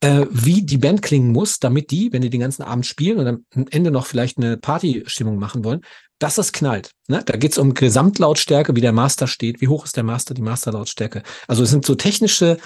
[0.00, 3.26] äh, wie die Band klingen muss, damit die, wenn die den ganzen Abend spielen und
[3.54, 5.82] am Ende noch vielleicht eine Partystimmung machen wollen,
[6.18, 6.92] dass es knallt.
[7.08, 7.22] Ne?
[7.24, 11.22] Da geht's um Gesamtlautstärke, wie der Master steht, wie hoch ist der Master, die Masterlautstärke.
[11.48, 12.58] Also es sind so technische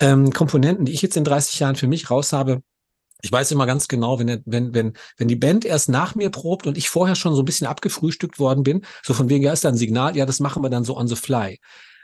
[0.00, 2.62] ähm, Komponenten, die ich jetzt in 30 Jahren für mich raus habe,
[3.24, 6.66] ich weiß immer ganz genau, wenn, wenn, wenn, wenn die Band erst nach mir probt
[6.66, 9.64] und ich vorher schon so ein bisschen abgefrühstückt worden bin, so von wegen, ja, ist
[9.64, 11.58] da ein Signal, ja, das machen wir dann so on the fly.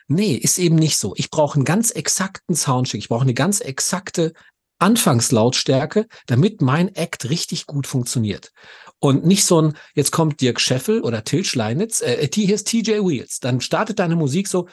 [0.09, 1.13] Nee, ist eben nicht so.
[1.17, 2.99] Ich brauche einen ganz exakten Soundcheck.
[2.99, 4.33] Ich brauche eine ganz exakte
[4.79, 8.51] Anfangslautstärke, damit mein Act richtig gut funktioniert.
[8.99, 13.07] Und nicht so ein, jetzt kommt Dirk Scheffel oder Till Schleinitz, äh, hier ist TJ
[13.07, 13.41] Wheels.
[13.41, 14.69] Dann startet deine Musik so,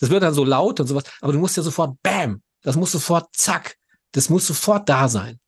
[0.00, 2.92] das wird dann so laut und sowas, aber du musst ja sofort Bam, das muss
[2.92, 3.76] sofort Zack,
[4.12, 5.40] das muss sofort da sein.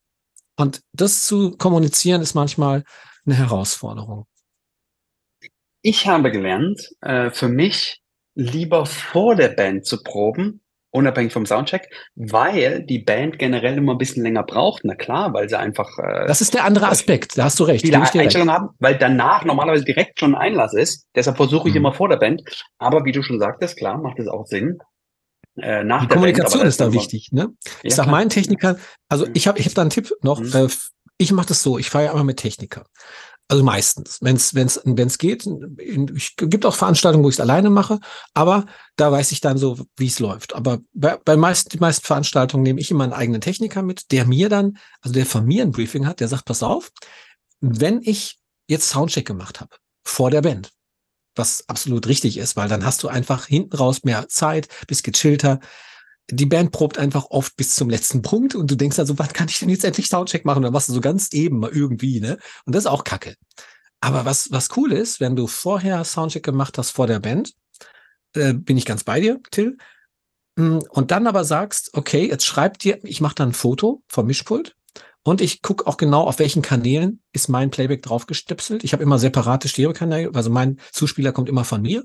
[0.57, 2.85] Und das zu kommunizieren ist manchmal
[3.25, 4.27] eine Herausforderung.
[5.83, 8.03] Ich habe gelernt, äh, für mich
[8.35, 10.64] lieber vor der Band zu proben,
[10.95, 14.83] unabhängig vom Soundcheck, weil die Band generell immer ein bisschen länger braucht.
[14.85, 15.99] Na klar, weil sie einfach.
[15.99, 17.85] Äh, das ist der andere Aspekt, da hast du recht.
[17.85, 21.07] Viele Einstellungen haben, weil danach normalerweise direkt schon ein Einlass ist.
[21.15, 21.81] Deshalb versuche ich mhm.
[21.81, 22.43] immer vor der Band.
[22.79, 24.79] Aber wie du schon sagtest, klar, macht es auch Sinn.
[25.57, 27.31] Äh, nach die Kommunikation Band, ist da wichtig.
[27.33, 27.49] Ne?
[27.83, 28.77] Ich ja, sag meinen Technikern,
[29.09, 29.33] also mhm.
[29.35, 30.41] ich habe ich hab da einen Tipp noch.
[30.41, 30.53] Mhm.
[30.55, 30.69] Äh,
[31.17, 32.87] ich mache das so, ich fahre ja immer mit Techniker.
[33.49, 35.47] Also meistens, wenn es wenn's, wenn's geht.
[36.15, 38.01] Ich gibt auch Veranstaltungen, wo ich es alleine mache,
[38.33, 38.65] aber
[38.97, 40.55] da weiß ich dann so, wie es läuft.
[40.55, 44.25] Aber bei, bei meisten, die meisten Veranstaltungen nehme ich immer einen eigenen Techniker mit, der
[44.25, 46.91] mir dann, also der von mir ein Briefing hat, der sagt, pass auf,
[47.61, 50.73] wenn ich jetzt Soundcheck gemacht habe vor der Band,
[51.35, 55.61] was absolut richtig ist, weil dann hast du einfach hinten raus mehr Zeit, bist gechillter,
[56.31, 59.49] die Band probt einfach oft bis zum letzten Punkt und du denkst also, wann kann
[59.49, 60.59] ich denn jetzt endlich Soundcheck machen?
[60.59, 62.39] Und dann machst du so ganz eben mal irgendwie, ne?
[62.65, 63.35] Und das ist auch kacke.
[64.01, 67.53] Aber was, was cool ist, wenn du vorher Soundcheck gemacht hast vor der Band,
[68.35, 69.77] äh, bin ich ganz bei dir, Till.
[70.57, 74.27] Mm, und dann aber sagst, okay, jetzt schreib dir, ich mache dann ein Foto vom
[74.27, 74.77] Mischpult
[75.25, 78.85] und ich gucke auch genau, auf welchen Kanälen ist mein Playback draufgestöpselt.
[78.85, 82.05] Ich habe immer separate Stereokanäle, also mein Zuspieler kommt immer von mir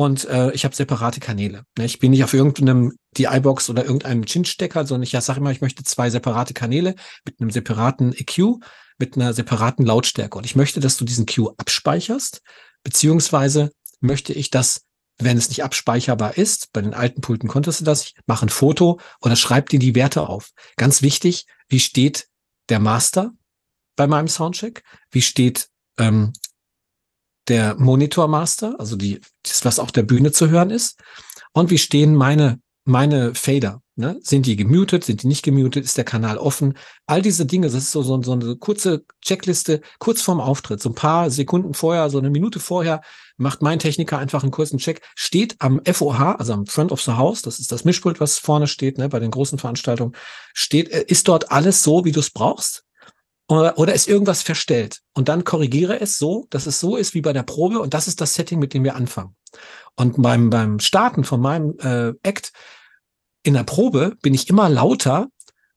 [0.00, 1.66] und äh, ich habe separate Kanäle.
[1.76, 1.84] Ne?
[1.84, 5.84] Ich bin nicht auf irgendeinem DI-Box oder irgendeinem Chin-Stecker, sondern ich sage immer, ich möchte
[5.84, 6.94] zwei separate Kanäle
[7.26, 8.64] mit einem separaten EQ,
[8.98, 10.38] mit einer separaten Lautstärke.
[10.38, 12.40] Und ich möchte, dass du diesen Q abspeicherst,
[12.82, 14.86] beziehungsweise möchte ich, dass,
[15.18, 18.48] wenn es nicht abspeicherbar ist, bei den alten Pulten konntest du das, ich mache ein
[18.48, 20.52] Foto oder schreib dir die Werte auf.
[20.78, 22.26] Ganz wichtig, wie steht
[22.70, 23.32] der Master
[23.96, 24.82] bei meinem Soundcheck?
[25.10, 26.32] Wie steht ähm,
[27.50, 30.98] der Monitormaster, also die, das, was auf der Bühne zu hören ist.
[31.52, 33.82] Und wie stehen meine, meine Fader?
[33.96, 34.18] Ne?
[34.22, 35.04] Sind die gemutet?
[35.04, 35.84] Sind die nicht gemutet?
[35.84, 36.78] Ist der Kanal offen?
[37.06, 40.88] All diese Dinge, das ist so, so, so eine kurze Checkliste, kurz vorm Auftritt, so
[40.88, 43.02] ein paar Sekunden vorher, so eine Minute vorher,
[43.36, 47.12] macht mein Techniker einfach einen kurzen Check, steht am FOH, also am Front of the
[47.12, 50.14] House, das ist das Mischpult, was vorne steht, ne, bei den großen Veranstaltungen,
[50.54, 52.84] steht, äh, ist dort alles so, wie du es brauchst?
[53.50, 55.00] Oder, oder ist irgendwas verstellt.
[55.12, 58.06] Und dann korrigiere es so, dass es so ist wie bei der Probe und das
[58.06, 59.34] ist das Setting, mit dem wir anfangen.
[59.96, 62.52] Und beim, beim Starten von meinem äh, Act
[63.42, 65.28] in der Probe bin ich immer lauter,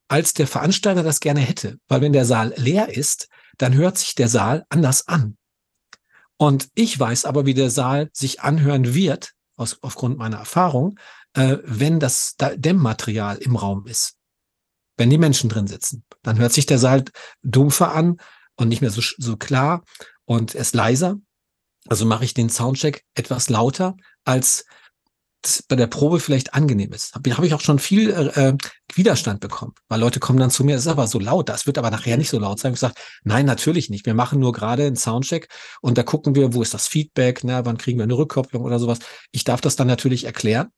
[0.07, 1.79] als der Veranstalter das gerne hätte.
[1.87, 5.37] Weil wenn der Saal leer ist, dann hört sich der Saal anders an.
[6.37, 10.99] Und ich weiß aber, wie der Saal sich anhören wird, aus, aufgrund meiner Erfahrung,
[11.33, 14.17] äh, wenn das Dämmmaterial im Raum ist.
[14.97, 16.03] Wenn die Menschen drin sitzen.
[16.21, 17.03] Dann hört sich der Saal
[17.41, 18.17] dumpfer an
[18.55, 19.83] und nicht mehr so, so klar
[20.25, 21.17] und er ist leiser.
[21.87, 24.65] Also mache ich den Soundcheck etwas lauter, als
[25.67, 27.13] bei der Probe vielleicht angenehm ist.
[27.13, 28.57] Habe hab ich auch schon viel äh, äh,
[28.93, 31.77] Widerstand bekommen, weil Leute kommen dann zu mir, das ist aber so laut, das wird
[31.77, 32.73] aber nachher nicht so laut sein.
[32.73, 34.05] Ich sage, nein, natürlich nicht.
[34.05, 35.49] Wir machen nur gerade einen Soundcheck
[35.81, 38.79] und da gucken wir, wo ist das Feedback, ne, wann kriegen wir eine Rückkopplung oder
[38.79, 38.99] sowas.
[39.31, 40.69] Ich darf das dann natürlich erklären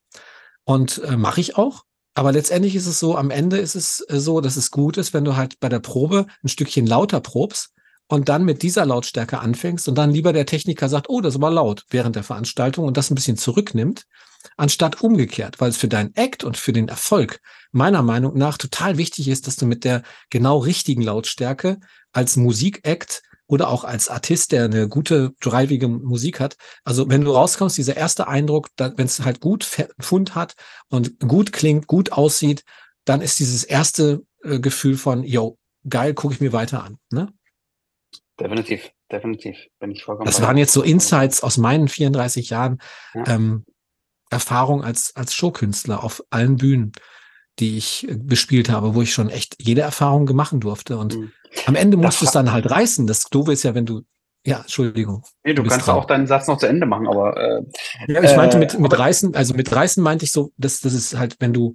[0.63, 1.83] und äh, mache ich auch.
[2.15, 5.13] Aber letztendlich ist es so, am Ende ist es äh, so, dass es gut ist,
[5.13, 7.71] wenn du halt bei der Probe ein Stückchen lauter probst
[8.07, 11.51] und dann mit dieser Lautstärke anfängst und dann lieber der Techniker sagt, oh, das war
[11.51, 14.05] laut während der Veranstaltung und das ein bisschen zurücknimmt,
[14.57, 18.97] anstatt umgekehrt, weil es für deinen Act und für den Erfolg meiner Meinung nach total
[18.97, 21.79] wichtig ist, dass du mit der genau richtigen Lautstärke
[22.13, 26.55] als Musikact oder auch als Artist, der eine gute, drivige Musik hat.
[26.83, 29.63] Also wenn du rauskommst, dieser erste Eindruck, wenn es halt gut
[29.99, 30.55] Fund hat
[30.89, 32.63] und gut klingt, gut aussieht,
[33.05, 36.97] dann ist dieses erste äh, Gefühl von, yo, geil, gucke ich mir weiter an.
[37.11, 37.31] Ne?
[38.39, 39.57] Definitiv, definitiv.
[39.79, 42.79] Bin ich vollkommen das waren jetzt so Insights aus meinen 34 Jahren
[43.13, 43.27] ja.
[43.27, 43.65] ähm,
[44.29, 46.91] Erfahrung als, als Showkünstler auf allen Bühnen,
[47.59, 50.97] die ich äh, bespielt habe, wo ich schon echt jede Erfahrung machen durfte.
[50.97, 51.31] Und mhm.
[51.65, 53.07] am Ende musst du es dann halt reißen.
[53.07, 54.03] Das Doofe ist ja, wenn du
[54.47, 55.23] ja, Entschuldigung.
[55.43, 55.95] Nee, du, du kannst dran.
[55.95, 57.35] auch deinen Satz noch zu Ende machen, aber.
[57.35, 57.63] Äh,
[58.07, 61.17] ja, ich meinte mit, mit Reißen, also mit Reißen meinte ich so, dass das ist
[61.17, 61.73] halt, wenn du,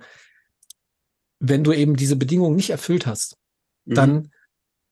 [1.41, 3.37] wenn du eben diese Bedingungen nicht erfüllt hast,
[3.87, 3.95] mhm.
[3.95, 4.31] dann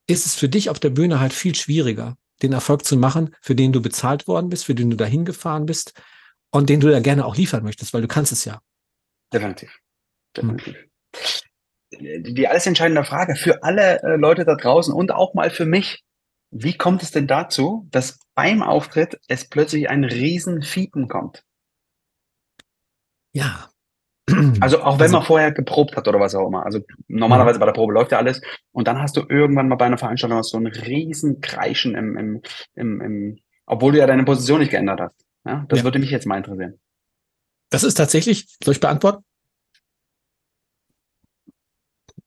[0.08, 3.54] ist es für dich auf der Bühne halt viel schwieriger, den Erfolg zu machen, für
[3.54, 5.92] den du bezahlt worden bist, für den du dahin gefahren bist
[6.50, 8.60] und den du ja gerne auch liefern möchtest, weil du kannst es ja.
[9.32, 9.78] Definitiv.
[10.40, 10.76] Definitiv.
[11.90, 16.04] Die alles entscheidende Frage für alle äh, Leute da draußen und auch mal für mich.
[16.50, 21.44] Wie kommt es denn dazu, dass beim Auftritt es plötzlich ein riesen Fiepen kommt?
[23.32, 23.68] Ja,
[24.60, 26.64] also auch wenn also, man vorher geprobt hat oder was auch immer.
[26.64, 27.60] Also normalerweise ja.
[27.60, 28.40] bei der Probe läuft ja alles
[28.72, 32.42] und dann hast du irgendwann mal bei einer Veranstaltung so ein riesen Kreischen im, im,
[32.74, 35.26] im, im obwohl du ja deine Position nicht geändert hast.
[35.46, 35.84] Ja, das ja.
[35.84, 36.78] würde mich jetzt mal interessieren.
[37.70, 39.24] Das ist tatsächlich, soll ich beantworten?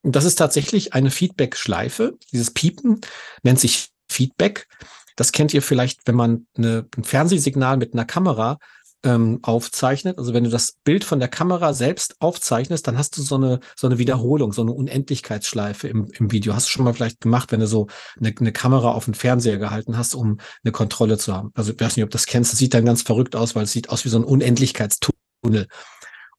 [0.03, 2.17] Das ist tatsächlich eine Feedback-Schleife.
[2.31, 3.01] Dieses Piepen
[3.43, 4.67] nennt sich Feedback.
[5.15, 8.57] Das kennt ihr vielleicht, wenn man eine, ein Fernsehsignal mit einer Kamera
[9.03, 10.17] ähm, aufzeichnet.
[10.17, 13.59] Also wenn du das Bild von der Kamera selbst aufzeichnest, dann hast du so eine,
[13.75, 16.53] so eine Wiederholung, so eine Unendlichkeitsschleife im, im Video.
[16.53, 17.87] Hast du schon mal vielleicht gemacht, wenn du so
[18.19, 21.51] eine, eine Kamera auf den Fernseher gehalten hast, um eine Kontrolle zu haben.
[21.55, 22.51] Also ich weiß nicht, ob das kennst.
[22.51, 25.67] Das sieht dann ganz verrückt aus, weil es sieht aus wie so ein Unendlichkeitstunnel.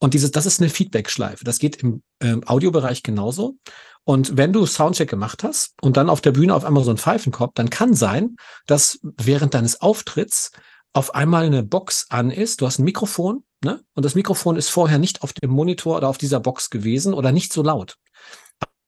[0.03, 1.45] Und dieses, das ist eine Feedback-Schleife.
[1.45, 3.59] Das geht im ähm, Audiobereich genauso.
[4.03, 6.97] Und wenn du Soundcheck gemacht hast und dann auf der Bühne auf einmal so ein
[6.97, 8.35] Pfeifenkorb, dann kann sein,
[8.67, 10.51] dass während deines Auftritts
[10.93, 13.85] auf einmal eine Box an ist, du hast ein Mikrofon, ne?
[13.95, 17.31] Und das Mikrofon ist vorher nicht auf dem Monitor oder auf dieser Box gewesen oder
[17.31, 17.97] nicht so laut.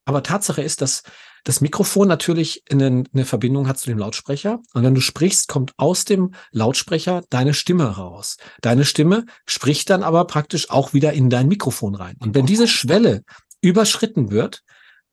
[0.07, 1.05] Aber Tatsache ist, dass
[1.45, 4.61] das Mikrofon natürlich eine, eine Verbindung hat zu dem Lautsprecher.
[4.73, 8.39] Und wenn du sprichst, kommt aus dem Lautsprecher deine Stimme raus.
[8.63, 12.17] Deine Stimme spricht dann aber praktisch auch wieder in dein Mikrofon rein.
[12.21, 13.23] Und wenn diese Schwelle
[13.61, 14.63] überschritten wird,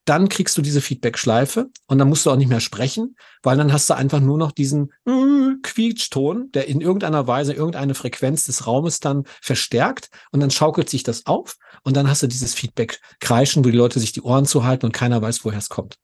[0.04, 3.72] dann kriegst du diese Feedback-Schleife und dann musst du auch nicht mehr sprechen, weil dann
[3.72, 8.66] hast du einfach nur noch diesen äh, Quietschton, der in irgendeiner Weise irgendeine Frequenz des
[8.66, 13.64] Raumes dann verstärkt und dann schaukelt sich das auf und dann hast du dieses Feedback-Kreischen,
[13.64, 15.98] wo die Leute sich die Ohren zuhalten und keiner weiß, woher es kommt.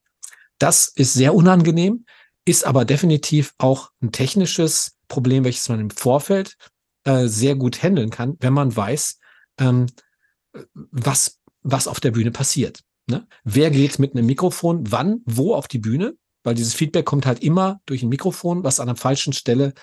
[0.58, 2.04] Das ist sehr unangenehm,
[2.44, 6.56] ist aber definitiv auch ein technisches Problem, welches man im Vorfeld
[7.04, 9.18] äh, sehr gut handeln kann, wenn man weiß,
[9.58, 9.86] ähm,
[10.74, 12.80] was, was auf der Bühne passiert.
[13.08, 13.26] Ne?
[13.44, 16.14] Wer geht mit einem Mikrofon wann, wo auf die Bühne?
[16.44, 19.74] Weil dieses Feedback kommt halt immer durch ein Mikrofon, was an der falschen Stelle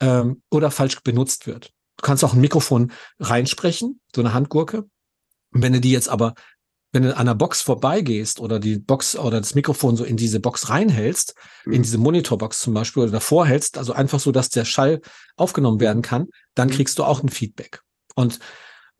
[0.00, 1.72] ähm, oder falsch benutzt wird.
[1.96, 4.88] Du kannst auch ein Mikrofon reinsprechen, so eine Handgurke.
[5.52, 6.34] Und wenn du die jetzt aber,
[6.92, 10.40] wenn du an der Box vorbeigehst oder die Box oder das Mikrofon so in diese
[10.40, 11.72] Box reinhältst, mhm.
[11.72, 15.00] in diese Monitorbox zum Beispiel oder davor hältst, also einfach so, dass der Schall
[15.36, 16.72] aufgenommen werden kann, dann mhm.
[16.72, 17.80] kriegst du auch ein Feedback.
[18.14, 18.40] Und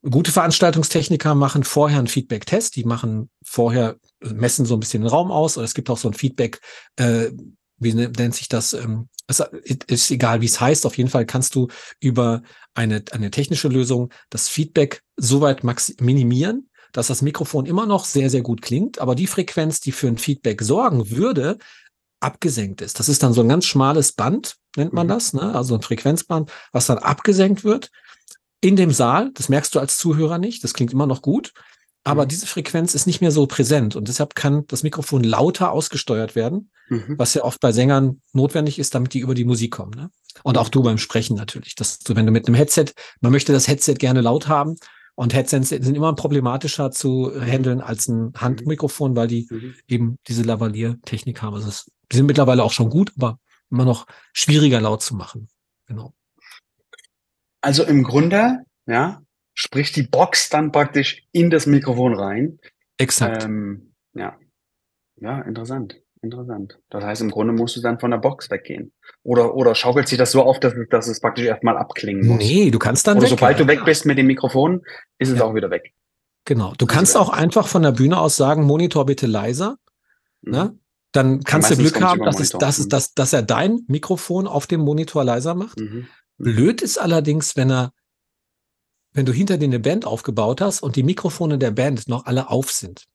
[0.02, 5.30] Gute Veranstaltungstechniker machen vorher einen Feedback-Test, die machen vorher, messen so ein bisschen den Raum
[5.30, 6.60] aus, oder es gibt auch so ein Feedback,
[6.96, 7.30] äh,
[7.76, 8.72] wie nennt sich das?
[8.72, 9.40] Ähm, es
[9.86, 10.86] ist egal, wie es heißt.
[10.86, 11.68] Auf jeden Fall kannst du
[11.98, 12.42] über
[12.74, 15.62] eine, eine technische Lösung das Feedback so weit
[16.00, 20.08] minimieren, dass das Mikrofon immer noch sehr, sehr gut klingt, aber die Frequenz, die für
[20.08, 21.58] ein Feedback sorgen würde,
[22.20, 22.98] abgesenkt ist.
[22.98, 25.10] Das ist dann so ein ganz schmales Band, nennt man Mhm.
[25.10, 25.54] das, ne?
[25.54, 27.90] also ein Frequenzband, was dann abgesenkt wird
[28.60, 29.30] in dem Saal.
[29.34, 30.62] Das merkst du als Zuhörer nicht.
[30.62, 31.52] Das klingt immer noch gut.
[32.04, 32.28] Aber Mhm.
[32.28, 36.70] diese Frequenz ist nicht mehr so präsent und deshalb kann das Mikrofon lauter ausgesteuert werden,
[36.88, 37.14] Mhm.
[37.18, 39.92] was ja oft bei Sängern notwendig ist, damit die über die Musik kommen.
[39.94, 40.10] Ne?
[40.42, 42.86] Und auch du beim Sprechen natürlich, dass du, wenn du mit einem Headset,
[43.20, 44.76] man möchte das Headset gerne laut haben
[45.14, 49.74] und Headsets sind immer problematischer zu handeln als ein Handmikrofon, weil die Mhm.
[49.88, 51.54] eben diese Lavalier-Technik haben.
[51.54, 53.38] Also es, die sind mittlerweile auch schon gut, aber
[53.70, 55.48] immer noch schwieriger laut zu machen.
[55.86, 56.14] Genau.
[57.60, 59.22] Also im Grunde, ja,
[59.54, 62.58] spricht die Box dann praktisch in das Mikrofon rein.
[62.96, 63.44] Exakt.
[63.44, 64.38] Ähm, ja.
[65.16, 65.96] Ja, interessant.
[66.22, 66.78] Interessant.
[66.90, 68.92] Das heißt, im Grunde musst du dann von der Box weggehen.
[69.22, 72.38] Oder, oder schaukelt sich das so auf, dass, es- dass es praktisch erstmal abklingen muss.
[72.38, 73.30] nee, du kannst dann Oder weg.
[73.30, 74.82] sobald du weg Ja, bist mit dem Mikrofon,
[75.18, 75.44] ist es Ja.
[75.44, 75.94] auch wieder weg.
[76.44, 76.74] Genau.
[76.76, 77.20] Du Also kannst ja.
[77.20, 79.76] auch einfach von der Bühne aus sagen, Monitor bitte leiser.
[80.42, 80.52] Mhm.
[80.52, 80.78] Ne?
[81.12, 82.88] Dann kannst du meistens Glück haben, dass, es, dass, es, Mhm.
[82.90, 85.80] dass, dass er dein Mikrofon auf dem Monitor leiser macht.
[85.80, 86.06] Mhm.
[86.38, 87.92] Blöd ist allerdings, wenn er,
[89.12, 92.48] wenn du hinter dir eine Band aufgebaut hast und die Mikrofone der Band noch alle
[92.50, 93.06] auf sind.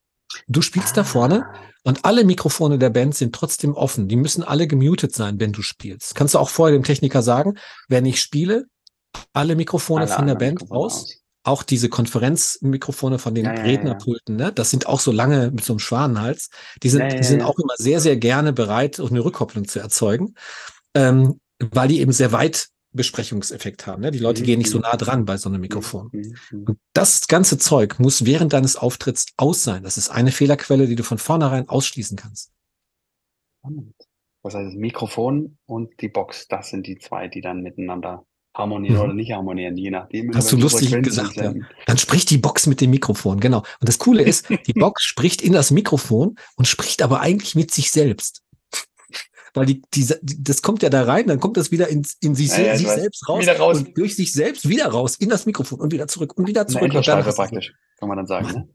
[0.47, 1.45] Du spielst da vorne
[1.83, 4.07] und alle Mikrofone der Band sind trotzdem offen.
[4.07, 6.15] Die müssen alle gemutet sein, wenn du spielst.
[6.15, 7.57] Kannst du auch vorher dem Techniker sagen,
[7.87, 8.65] wenn ich spiele,
[9.33, 11.13] alle Mikrofone Alle von der Band Mikrofone aus.
[11.43, 14.51] Auch diese Konferenzmikrofone von den Ja, Rednerpulten, ne?
[14.51, 16.49] Das sind auch so lange mit so einem Schwanenhals.
[16.81, 19.79] Die sind, Ja, ja, die sind auch immer sehr, sehr gerne bereit, eine Rückkopplung zu
[19.79, 20.33] erzeugen,
[20.95, 24.01] ähm, weil die eben sehr weit Besprechungseffekt haben.
[24.01, 24.11] Ne?
[24.11, 24.83] Die Leute Mhm, gehen nicht so mhm.
[24.83, 26.09] nah dran bei so einem Mikrofon.
[26.11, 26.35] Mhm.
[26.51, 26.63] Mhm.
[26.63, 29.83] Und das ganze Zeug muss während deines Auftritts aus sein.
[29.83, 32.51] Das ist eine Fehlerquelle, die du von vornherein ausschließen kannst.
[34.43, 38.25] Das heißt, das Mikrofon und die Box, das sind die zwei, die dann miteinander
[38.55, 39.01] harmonieren Mhm.
[39.01, 40.33] oder nicht harmonieren, je nachdem.
[40.33, 41.53] Hast du lustig gesagt, ja.
[41.87, 43.59] Dann spricht die Box mit dem Mikrofon, genau.
[43.59, 47.71] Und das Coole ist, die Box spricht in das Mikrofon und spricht aber eigentlich mit
[47.71, 48.43] sich selbst.
[49.55, 50.05] Weil die, die,
[50.43, 52.79] das kommt ja da rein, dann kommt das wieder in, in sich, Ja, ja, ich
[52.79, 53.77] sich selbst raus, Wieder raus.
[53.77, 56.69] und durch sich selbst wieder raus, in das Mikrofon und wieder zurück und wieder Eine
[56.69, 56.93] zurück.
[56.93, 58.47] Und dann hast du- praktisch, kann man dann sagen.
[58.47, 58.69] Ne?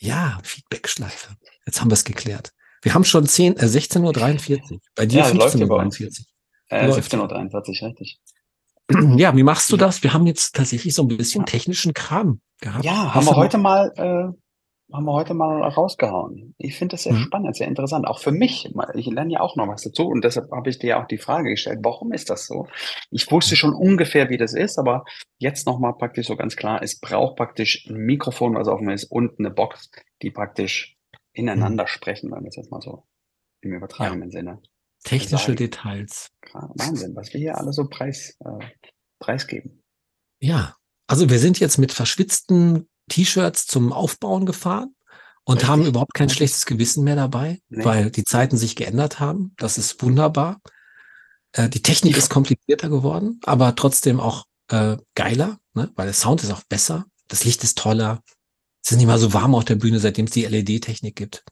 [0.00, 1.36] Ja, Feedbackschleife.
[1.66, 2.52] Jetzt haben wir es geklärt.
[2.82, 4.80] Wir haben schon 10, äh, 16.43 Uhr.
[4.96, 5.96] Bei dir Ja, das läuft ja bei uns.
[5.98, 6.24] 15.43
[6.70, 7.12] Äh, Läuft.
[7.12, 8.20] 17.43 Uhr, richtig.
[8.92, 9.16] Uhr.
[9.18, 10.02] Ja, wie machst du das?
[10.02, 12.84] Wir haben jetzt tatsächlich so ein bisschen technischen Kram gehabt.
[12.84, 14.36] Ja, haben wir heute mal, äh,
[14.92, 16.54] haben wir heute mal rausgehauen.
[16.58, 17.22] Ich finde das sehr Mhm.
[17.24, 18.06] spannend, sehr interessant.
[18.06, 18.70] Auch für mich.
[18.94, 21.50] Ich lerne ja auch noch was dazu und deshalb habe ich dir auch die Frage
[21.50, 22.66] gestellt, warum ist das so?
[23.10, 25.04] Ich wusste schon ungefähr, wie das ist, aber
[25.38, 29.38] jetzt nochmal praktisch so ganz klar, es braucht praktisch ein Mikrofon, was offen ist und
[29.38, 29.90] eine Box,
[30.22, 30.96] die praktisch
[31.32, 33.04] ineinander sprechen, wenn wir es jetzt mal so
[33.62, 34.60] im übertragenen Sinne.
[35.04, 35.56] Technische sagen.
[35.56, 36.28] Details.
[36.52, 38.64] Wahnsinn, was wir hier alle so preis, äh,
[39.18, 39.82] preisgeben.
[40.40, 40.76] Ja,
[41.08, 44.94] also wir sind jetzt mit verschwitzten T-Shirts zum Aufbauen gefahren
[45.44, 45.68] und Richtig.
[45.70, 47.84] haben überhaupt kein schlechtes Gewissen mehr dabei, Nee.
[47.84, 49.54] weil die Zeiten sich geändert haben.
[49.58, 50.60] Das ist wunderbar.
[51.52, 55.90] Äh, die Technik ist komplizierter geworden, aber trotzdem auch äh, geiler, ne?
[55.96, 58.20] weil der Sound ist auch besser, das Licht ist toller.
[58.84, 61.44] Es ist nicht mal so warm auf der Bühne, seitdem es die LED-Technik gibt.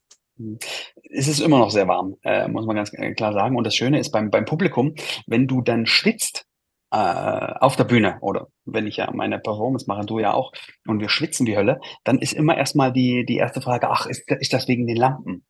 [1.13, 3.57] Es ist immer noch sehr warm, äh, muss man ganz äh, klar sagen.
[3.57, 4.95] Und das Schöne ist beim, beim Publikum,
[5.27, 6.47] wenn du dann schwitzt
[6.93, 10.53] äh, auf der Bühne oder wenn ich ja meine Performance mache, du ja auch,
[10.87, 14.29] und wir schwitzen wie Hölle, dann ist immer erstmal die, die erste Frage, ach, ist,
[14.31, 15.45] ist das wegen den Lampen?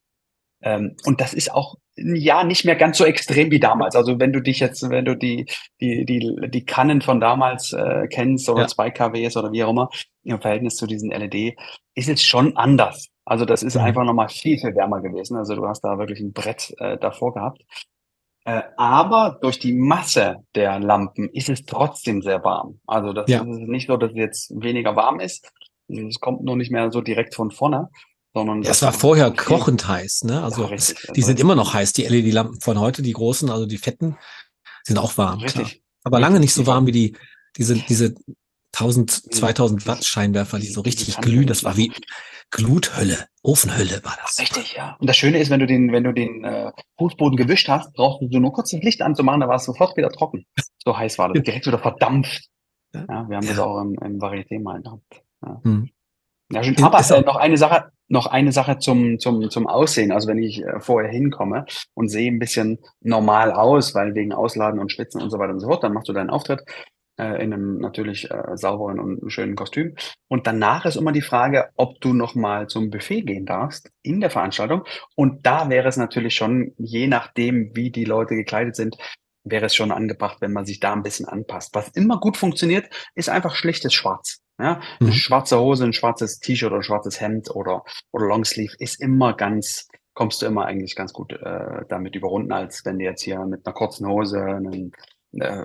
[0.63, 3.97] Ähm, und das ist auch ja nicht mehr ganz so extrem wie damals.
[3.97, 5.47] Also wenn du dich jetzt, wenn du die
[5.81, 8.69] die die die Kannen von damals äh, kennst oder Ja.
[8.69, 9.89] 2 kWs oder wie auch immer
[10.25, 11.57] im Verhältnis zu diesen LED,
[11.95, 13.09] ist es schon anders.
[13.25, 13.83] Also das ist Mhm.
[13.83, 15.37] einfach nochmal viel viel wärmer gewesen.
[15.39, 17.63] Also du hast da wirklich ein Brett äh, davor gehabt.
[18.45, 22.81] Äh, aber durch die Masse der Lampen ist es trotzdem sehr warm.
[22.87, 23.41] Also das Ja.
[23.41, 25.51] ist nicht so, dass es jetzt weniger warm ist.
[25.89, 27.89] Es kommt nur nicht mehr so direkt von vorne,
[28.33, 30.43] sondern Ja, es das war vorher kochend heiß, ne?
[30.43, 31.93] Also Ja, es, die Also- sind immer noch heiß.
[31.93, 34.17] Die LED-Lampen von heute, die großen, also die fetten,
[34.85, 35.41] sind auch warm.
[35.41, 35.65] Klar.
[35.65, 35.83] Richtig.
[36.05, 37.17] Aber Richtig, lange nicht so warm wie die,
[37.59, 38.15] diese, diese
[38.73, 41.47] 1000, Ja, 2000 die- Watt Scheinwerfer, die so richtig glühen.
[41.47, 41.93] Das war wie
[42.51, 44.39] Gluthölle, Ofenhölle war das.
[44.41, 44.97] Richtig, ja.
[45.01, 48.23] Und das Schöne ist, wenn du den, wenn du den äh, Fußboden gewischt hast, brauchst
[48.23, 50.45] du nur kurz das Licht anzumachen, da war es sofort wieder trocken.
[50.85, 51.43] So heiß war das.
[51.45, 52.49] Direkt wieder verdampft.
[52.95, 53.07] Ja.
[53.29, 53.65] Wir haben das Ja.
[53.65, 55.23] auch im, im Varieté mal gehabt.
[55.45, 55.91] Ja, Hm.
[56.53, 56.83] ja schön.
[56.83, 60.11] Aber äh, noch eine Sache, noch eine Sache zum, zum, zum Aussehen.
[60.11, 64.81] Also wenn ich äh, vorher hinkomme und sehe ein bisschen normal aus, weil wegen Ausladen
[64.81, 66.61] und Schwitzen und so weiter und so fort, dann machst du deinen Auftritt
[67.21, 69.95] äh, in einem natürlich äh, sauberen und schönen Kostüm.
[70.29, 74.31] Und danach ist immer die Frage, ob du nochmal zum Buffet gehen darfst in der
[74.31, 74.85] Veranstaltung.
[75.17, 78.97] Und da wäre es natürlich schon, je nachdem, wie die Leute gekleidet sind,
[79.45, 81.75] wäre es schon angebracht, wenn man sich da ein bisschen anpasst.
[81.75, 84.41] Was immer gut funktioniert, ist einfach schlichtes Schwarz.
[84.61, 85.15] Ja, eine Mhm.
[85.15, 89.89] schwarze Hose, ein schwarzes T-Shirt oder ein schwarzes Hemd oder, oder Longsleeve ist immer ganz,
[90.13, 93.67] kommst du immer eigentlich ganz gut äh, damit überrunden, als wenn du jetzt hier mit
[93.67, 94.93] einer kurzen Hose, einem
[95.33, 95.65] äh,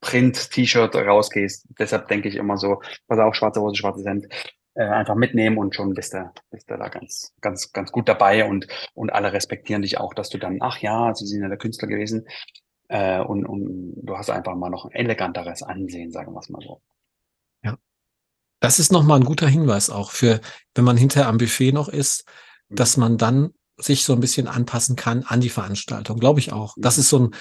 [0.00, 1.66] Print-T-Shirt rausgehst.
[1.78, 4.26] Deshalb denke ich immer so, pass auf, schwarze Hose, schwarzes Hemd,
[4.74, 8.48] äh, einfach mitnehmen und schon bist du, bist du da ganz, ganz, ganz gut dabei
[8.48, 11.58] und, und alle respektieren dich auch, dass du dann, ach ja, sie sind ja der
[11.58, 12.26] Künstler gewesen
[12.88, 16.62] äh, und, und du hast einfach mal noch ein eleganteres Ansehen, sagen wir es mal
[16.62, 16.80] so.
[17.62, 17.76] Ja.
[18.60, 20.40] Das ist nochmal ein guter Hinweis auch für,
[20.74, 22.26] wenn man hinterher am Buffet noch ist,
[22.68, 22.76] mhm.
[22.76, 26.76] dass man dann sich so ein bisschen anpassen kann an die Veranstaltung, glaube ich auch.
[26.78, 27.00] Das mhm.
[27.00, 27.34] ist so ein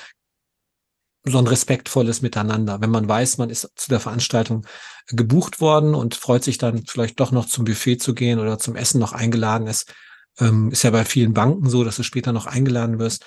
[1.23, 2.81] so ein respektvolles Miteinander.
[2.81, 4.65] Wenn man weiß, man ist zu der Veranstaltung
[5.07, 8.75] gebucht worden und freut sich dann vielleicht doch noch zum Buffet zu gehen oder zum
[8.75, 9.93] Essen noch eingeladen ist,
[10.39, 13.25] ähm, ist ja bei vielen Banken so, dass du später noch eingeladen wirst.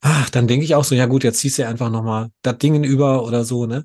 [0.00, 2.84] Ach, dann denke ich auch so, ja gut, jetzt ziehst du einfach nochmal das Dingen
[2.84, 3.84] über oder so, ne?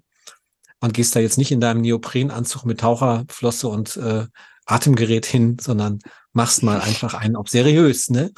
[0.79, 4.25] Und gehst da jetzt nicht in deinem Neoprenanzug mit Taucherflosse und äh,
[4.65, 5.99] Atemgerät hin, sondern
[6.33, 8.31] machst mal einfach einen auf seriös, ne?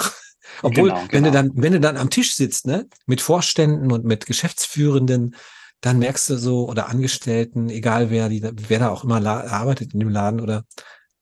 [0.61, 1.11] Obwohl, genau, genau.
[1.11, 1.41] wenn du genau.
[1.41, 5.35] dann, wenn du dann am Tisch sitzt, ne, mit Vorständen und mit Geschäftsführenden,
[5.81, 9.99] dann merkst du so, oder Angestellten, egal wer, die, wer da auch immer arbeitet in
[9.99, 10.63] dem Laden, oder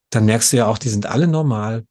[0.09, 1.85] dann merkst du ja auch, die sind alle normal.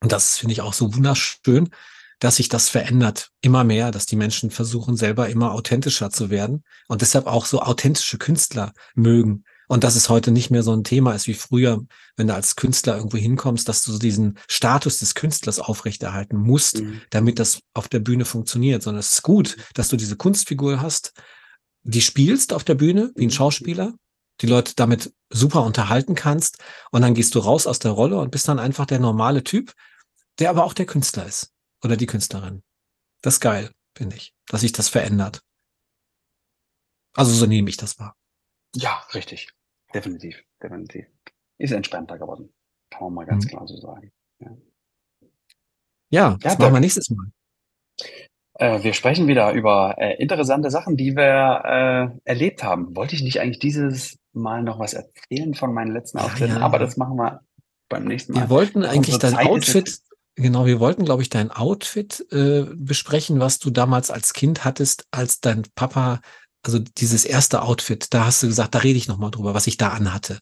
[0.00, 1.70] Und das finde ich auch so wunderschön,
[2.18, 6.62] dass sich das verändert immer mehr, dass die Menschen versuchen, selber immer authentischer zu werden
[6.88, 9.44] und deshalb auch so authentische Künstler mögen.
[9.72, 11.82] Und dass es heute nicht mehr so ein Thema ist wie früher,
[12.16, 16.82] wenn du als Künstler irgendwo hinkommst, dass du so diesen Status des Künstlers aufrechterhalten musst,
[16.82, 17.00] mhm.
[17.08, 21.14] damit das auf der Bühne funktioniert, sondern es ist gut, dass du diese Kunstfigur hast,
[21.84, 23.30] die spielst auf der Bühne wie ein mhm.
[23.30, 23.94] Schauspieler,
[24.42, 26.58] die Leute damit super unterhalten kannst
[26.90, 29.72] und dann gehst du raus aus der Rolle und bist dann einfach der normale Typ,
[30.38, 31.50] der aber auch der Künstler ist
[31.82, 32.62] oder die Künstlerin.
[33.22, 35.40] Das ist geil, finde ich, dass sich das verändert.
[37.14, 38.14] Also so nehme ich das wahr.
[38.76, 39.48] Ja, richtig.
[39.94, 41.06] Definitiv, definitiv.
[41.58, 42.52] Ist entspannter geworden.
[42.90, 43.48] Kann man mal ganz mhm.
[43.48, 44.12] klar so sagen.
[44.38, 44.50] Ja,
[46.10, 47.26] ja das ja, machen wir nächstes Mal.
[48.54, 51.62] Äh, wir sprechen wieder über äh, interessante Sachen, die wir
[52.24, 52.94] äh, erlebt haben.
[52.94, 56.78] Wollte ich nicht eigentlich dieses Mal noch was erzählen von meinen letzten Auftritten, ja, aber
[56.78, 57.40] das machen wir
[57.88, 58.42] beim nächsten Mal.
[58.42, 60.00] Wir wollten eigentlich dein Zeit Outfit,
[60.36, 65.06] genau, wir wollten, glaube ich, dein Outfit äh, besprechen, was du damals als Kind hattest,
[65.10, 66.20] als dein Papa
[66.62, 69.76] also dieses erste Outfit, da hast du gesagt, da rede ich nochmal drüber, was ich
[69.76, 70.38] da anhatte.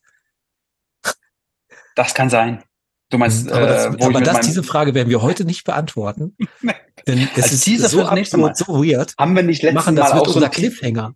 [1.96, 2.62] Das kann sein.
[3.10, 3.52] Du meinst, mhm.
[3.52, 6.36] aber, das, äh, aber das, diese Frage werden wir heute nicht beantworten.
[7.06, 9.14] denn es also ist diese so absurd, so weird.
[9.18, 11.12] Haben wir nicht letztes machen das Mal auch so Cliffhanger.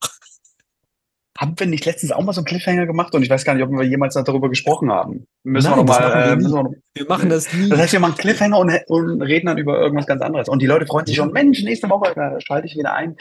[1.36, 3.12] Haben wir nicht letztens auch mal so einen Cliffhanger gemacht?
[3.14, 5.26] Und ich weiß gar nicht, ob wir jemals darüber gesprochen haben.
[5.42, 7.68] Müssen Nein, wir, noch äh, wir, wir, wir, machen das nie.
[7.68, 10.48] Das heißt, wir machen Cliffhanger und, und, reden dann über irgendwas ganz anderes.
[10.48, 13.16] Und die Leute freuen sich schon, Mensch, nächste Woche schalte ich wieder ein.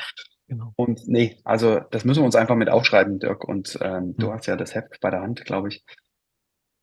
[0.47, 0.73] Genau.
[0.75, 3.43] Und nee, also das müssen wir uns einfach mit aufschreiben, Dirk.
[3.43, 4.15] Und ähm, mhm.
[4.17, 5.83] du hast ja das Heft bei der Hand, glaube ich.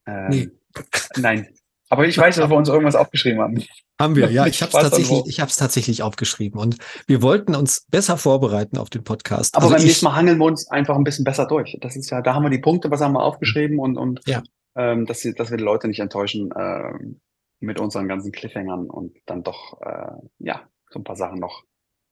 [0.07, 0.49] Ähm, nee.
[1.17, 1.49] Nein.
[1.93, 3.63] Aber ich weiß, dass wir uns irgendwas aufgeschrieben haben.
[4.01, 4.47] Haben wir, ja.
[4.47, 8.79] Ich habe es tatsächlich, ich habe es tatsächlich aufgeschrieben und wir wollten uns besser vorbereiten
[8.79, 9.57] auf den Podcast.
[9.57, 11.77] Aber also beim nächsten Mal hangeln wir uns einfach ein bisschen besser durch.
[11.81, 14.43] Das ist ja, da haben wir die Punkte, was haben wir aufgeschrieben und und ja.
[14.77, 17.21] ähm, dass, sie, dass wir die Leute nicht enttäuschen ähm,
[17.59, 21.65] mit unseren ganzen Cliffhangern und dann doch äh, ja so ein paar Sachen noch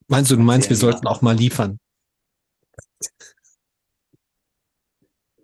[0.09, 1.79] Meinst du, du meinst, wir sollten auch mal liefern?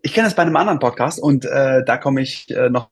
[0.00, 2.90] Ich kenne das bei einem anderen Podcast und äh, da komme ich äh, noch.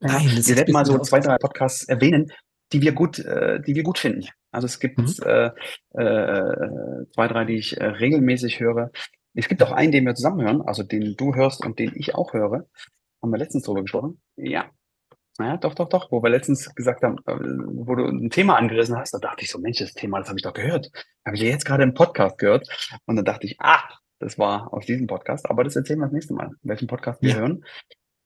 [0.00, 2.32] Nein, wir werden mal so zwei, drei Podcasts erwähnen,
[2.72, 4.26] die wir gut, äh, die wir gut finden.
[4.50, 5.14] Also es gibt mhm.
[5.24, 5.50] äh,
[5.92, 8.90] äh, zwei, drei, die ich äh, regelmäßig höre.
[9.34, 12.14] Es gibt auch einen, den wir zusammen hören, also den du hörst und den ich
[12.14, 12.66] auch höre.
[13.22, 14.22] Haben wir letztens drüber gesprochen?
[14.36, 14.70] Ja,
[15.40, 16.12] naja, doch, doch, doch.
[16.12, 19.50] Wo wir letztens gesagt haben, äh, wo du ein Thema angerissen hast, da dachte ich
[19.50, 20.90] so, Mensch, das Thema, das habe ich doch gehört.
[21.24, 22.68] Habe ich ja jetzt gerade im Podcast gehört.
[23.06, 23.82] Und dann dachte ich, ah,
[24.18, 25.48] das war aus diesem Podcast.
[25.48, 27.36] Aber das erzählen wir das nächste Mal, welchen Podcast wir ja.
[27.36, 27.64] hören.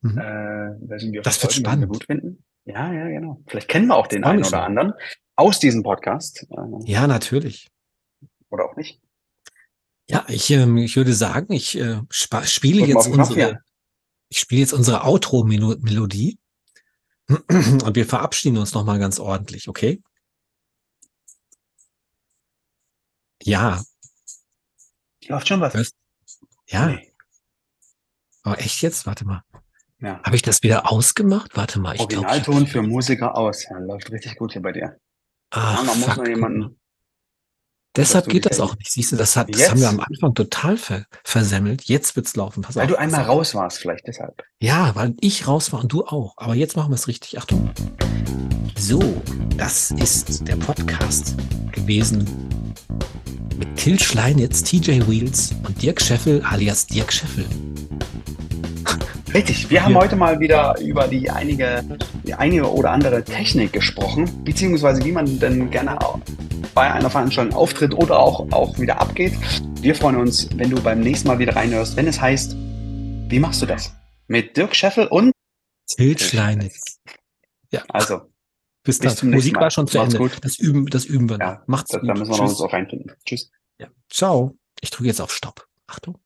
[0.01, 0.17] Mhm.
[0.17, 1.83] Äh, welchen wir das wird spannend.
[1.83, 2.43] Wir gut finden.
[2.65, 3.41] Ja, ja, genau.
[3.47, 4.93] Vielleicht kennen wir auch den einen oder anderen
[5.35, 6.45] aus diesem Podcast.
[6.49, 7.69] Äh, ja, natürlich.
[8.49, 9.01] Oder auch nicht.
[10.09, 13.61] Ja, ich, ähm, ich würde sagen, ich äh, spiele jetzt unsere,
[14.29, 16.37] ich spiele jetzt unsere Outro-Melodie.
[17.27, 20.01] Und wir verabschieden uns nochmal ganz ordentlich, okay?
[23.41, 23.83] Ja.
[25.27, 25.93] Läuft schon was.
[26.67, 26.87] Ja.
[26.87, 27.13] Nee.
[28.43, 29.05] Aber echt jetzt?
[29.07, 29.43] Warte mal.
[29.99, 30.21] Ja.
[30.23, 31.55] Habe ich das wieder ausgemacht?
[31.55, 31.95] Warte mal.
[31.95, 33.63] Ich Originalton glaub, ich für Musiker aus.
[33.63, 34.99] Ja, läuft richtig gut hier bei dir.
[35.49, 36.79] Ach, ja, man muss nur jemanden
[37.95, 38.91] Deshalb geht das auch nicht.
[38.91, 41.83] Siehst du, das, hat, das haben wir am Anfang total ver versemmelt.
[41.85, 42.61] Jetzt wird's laufen.
[42.61, 44.43] Pass weil auf, du einmal raus warst, vielleicht deshalb.
[44.59, 46.33] Ja, weil ich raus war und du auch.
[46.37, 47.37] Aber jetzt machen wir es richtig.
[47.37, 47.69] Achtung.
[48.77, 49.01] So,
[49.57, 51.35] das ist der Podcast
[51.71, 52.27] gewesen
[53.57, 57.45] mit Till Schleinitz, TJ Wheels und Dirk Scheffel alias Dirk Scheffel.
[59.35, 59.99] Richtig, wir haben Ja.
[59.99, 61.83] heute mal wieder über die einige,
[62.23, 66.19] die einige oder andere Technik gesprochen, beziehungsweise wie man denn gerne auch
[66.73, 69.33] bei einer Veranstaltung auftritt oder auch, auch wieder abgeht.
[69.81, 73.61] Wir freuen uns, wenn du beim nächsten Mal wieder reinhörst, wenn es heißt, wie machst
[73.61, 73.93] du das?
[74.27, 75.33] Mit Dirk Scheffel und
[75.87, 76.99] Tilt Schleinitz.
[77.89, 78.21] also,
[78.83, 79.31] Bis Bis dann.
[79.31, 79.61] Musik Mal.
[79.63, 80.29] war schon zu Macht's Ende.
[80.29, 80.37] gut.
[80.45, 81.45] Das üben, das üben wir noch.
[81.45, 82.07] ja, Macht's da, gut.
[82.09, 82.51] da müssen wir noch Tschüss.
[82.51, 83.11] uns auch reinfinden.
[83.25, 83.51] Tschüss.
[83.79, 83.87] Ja.
[84.09, 84.55] Ciao.
[84.79, 85.67] Ich drücke jetzt auf Stopp.
[85.87, 86.17] Achtung.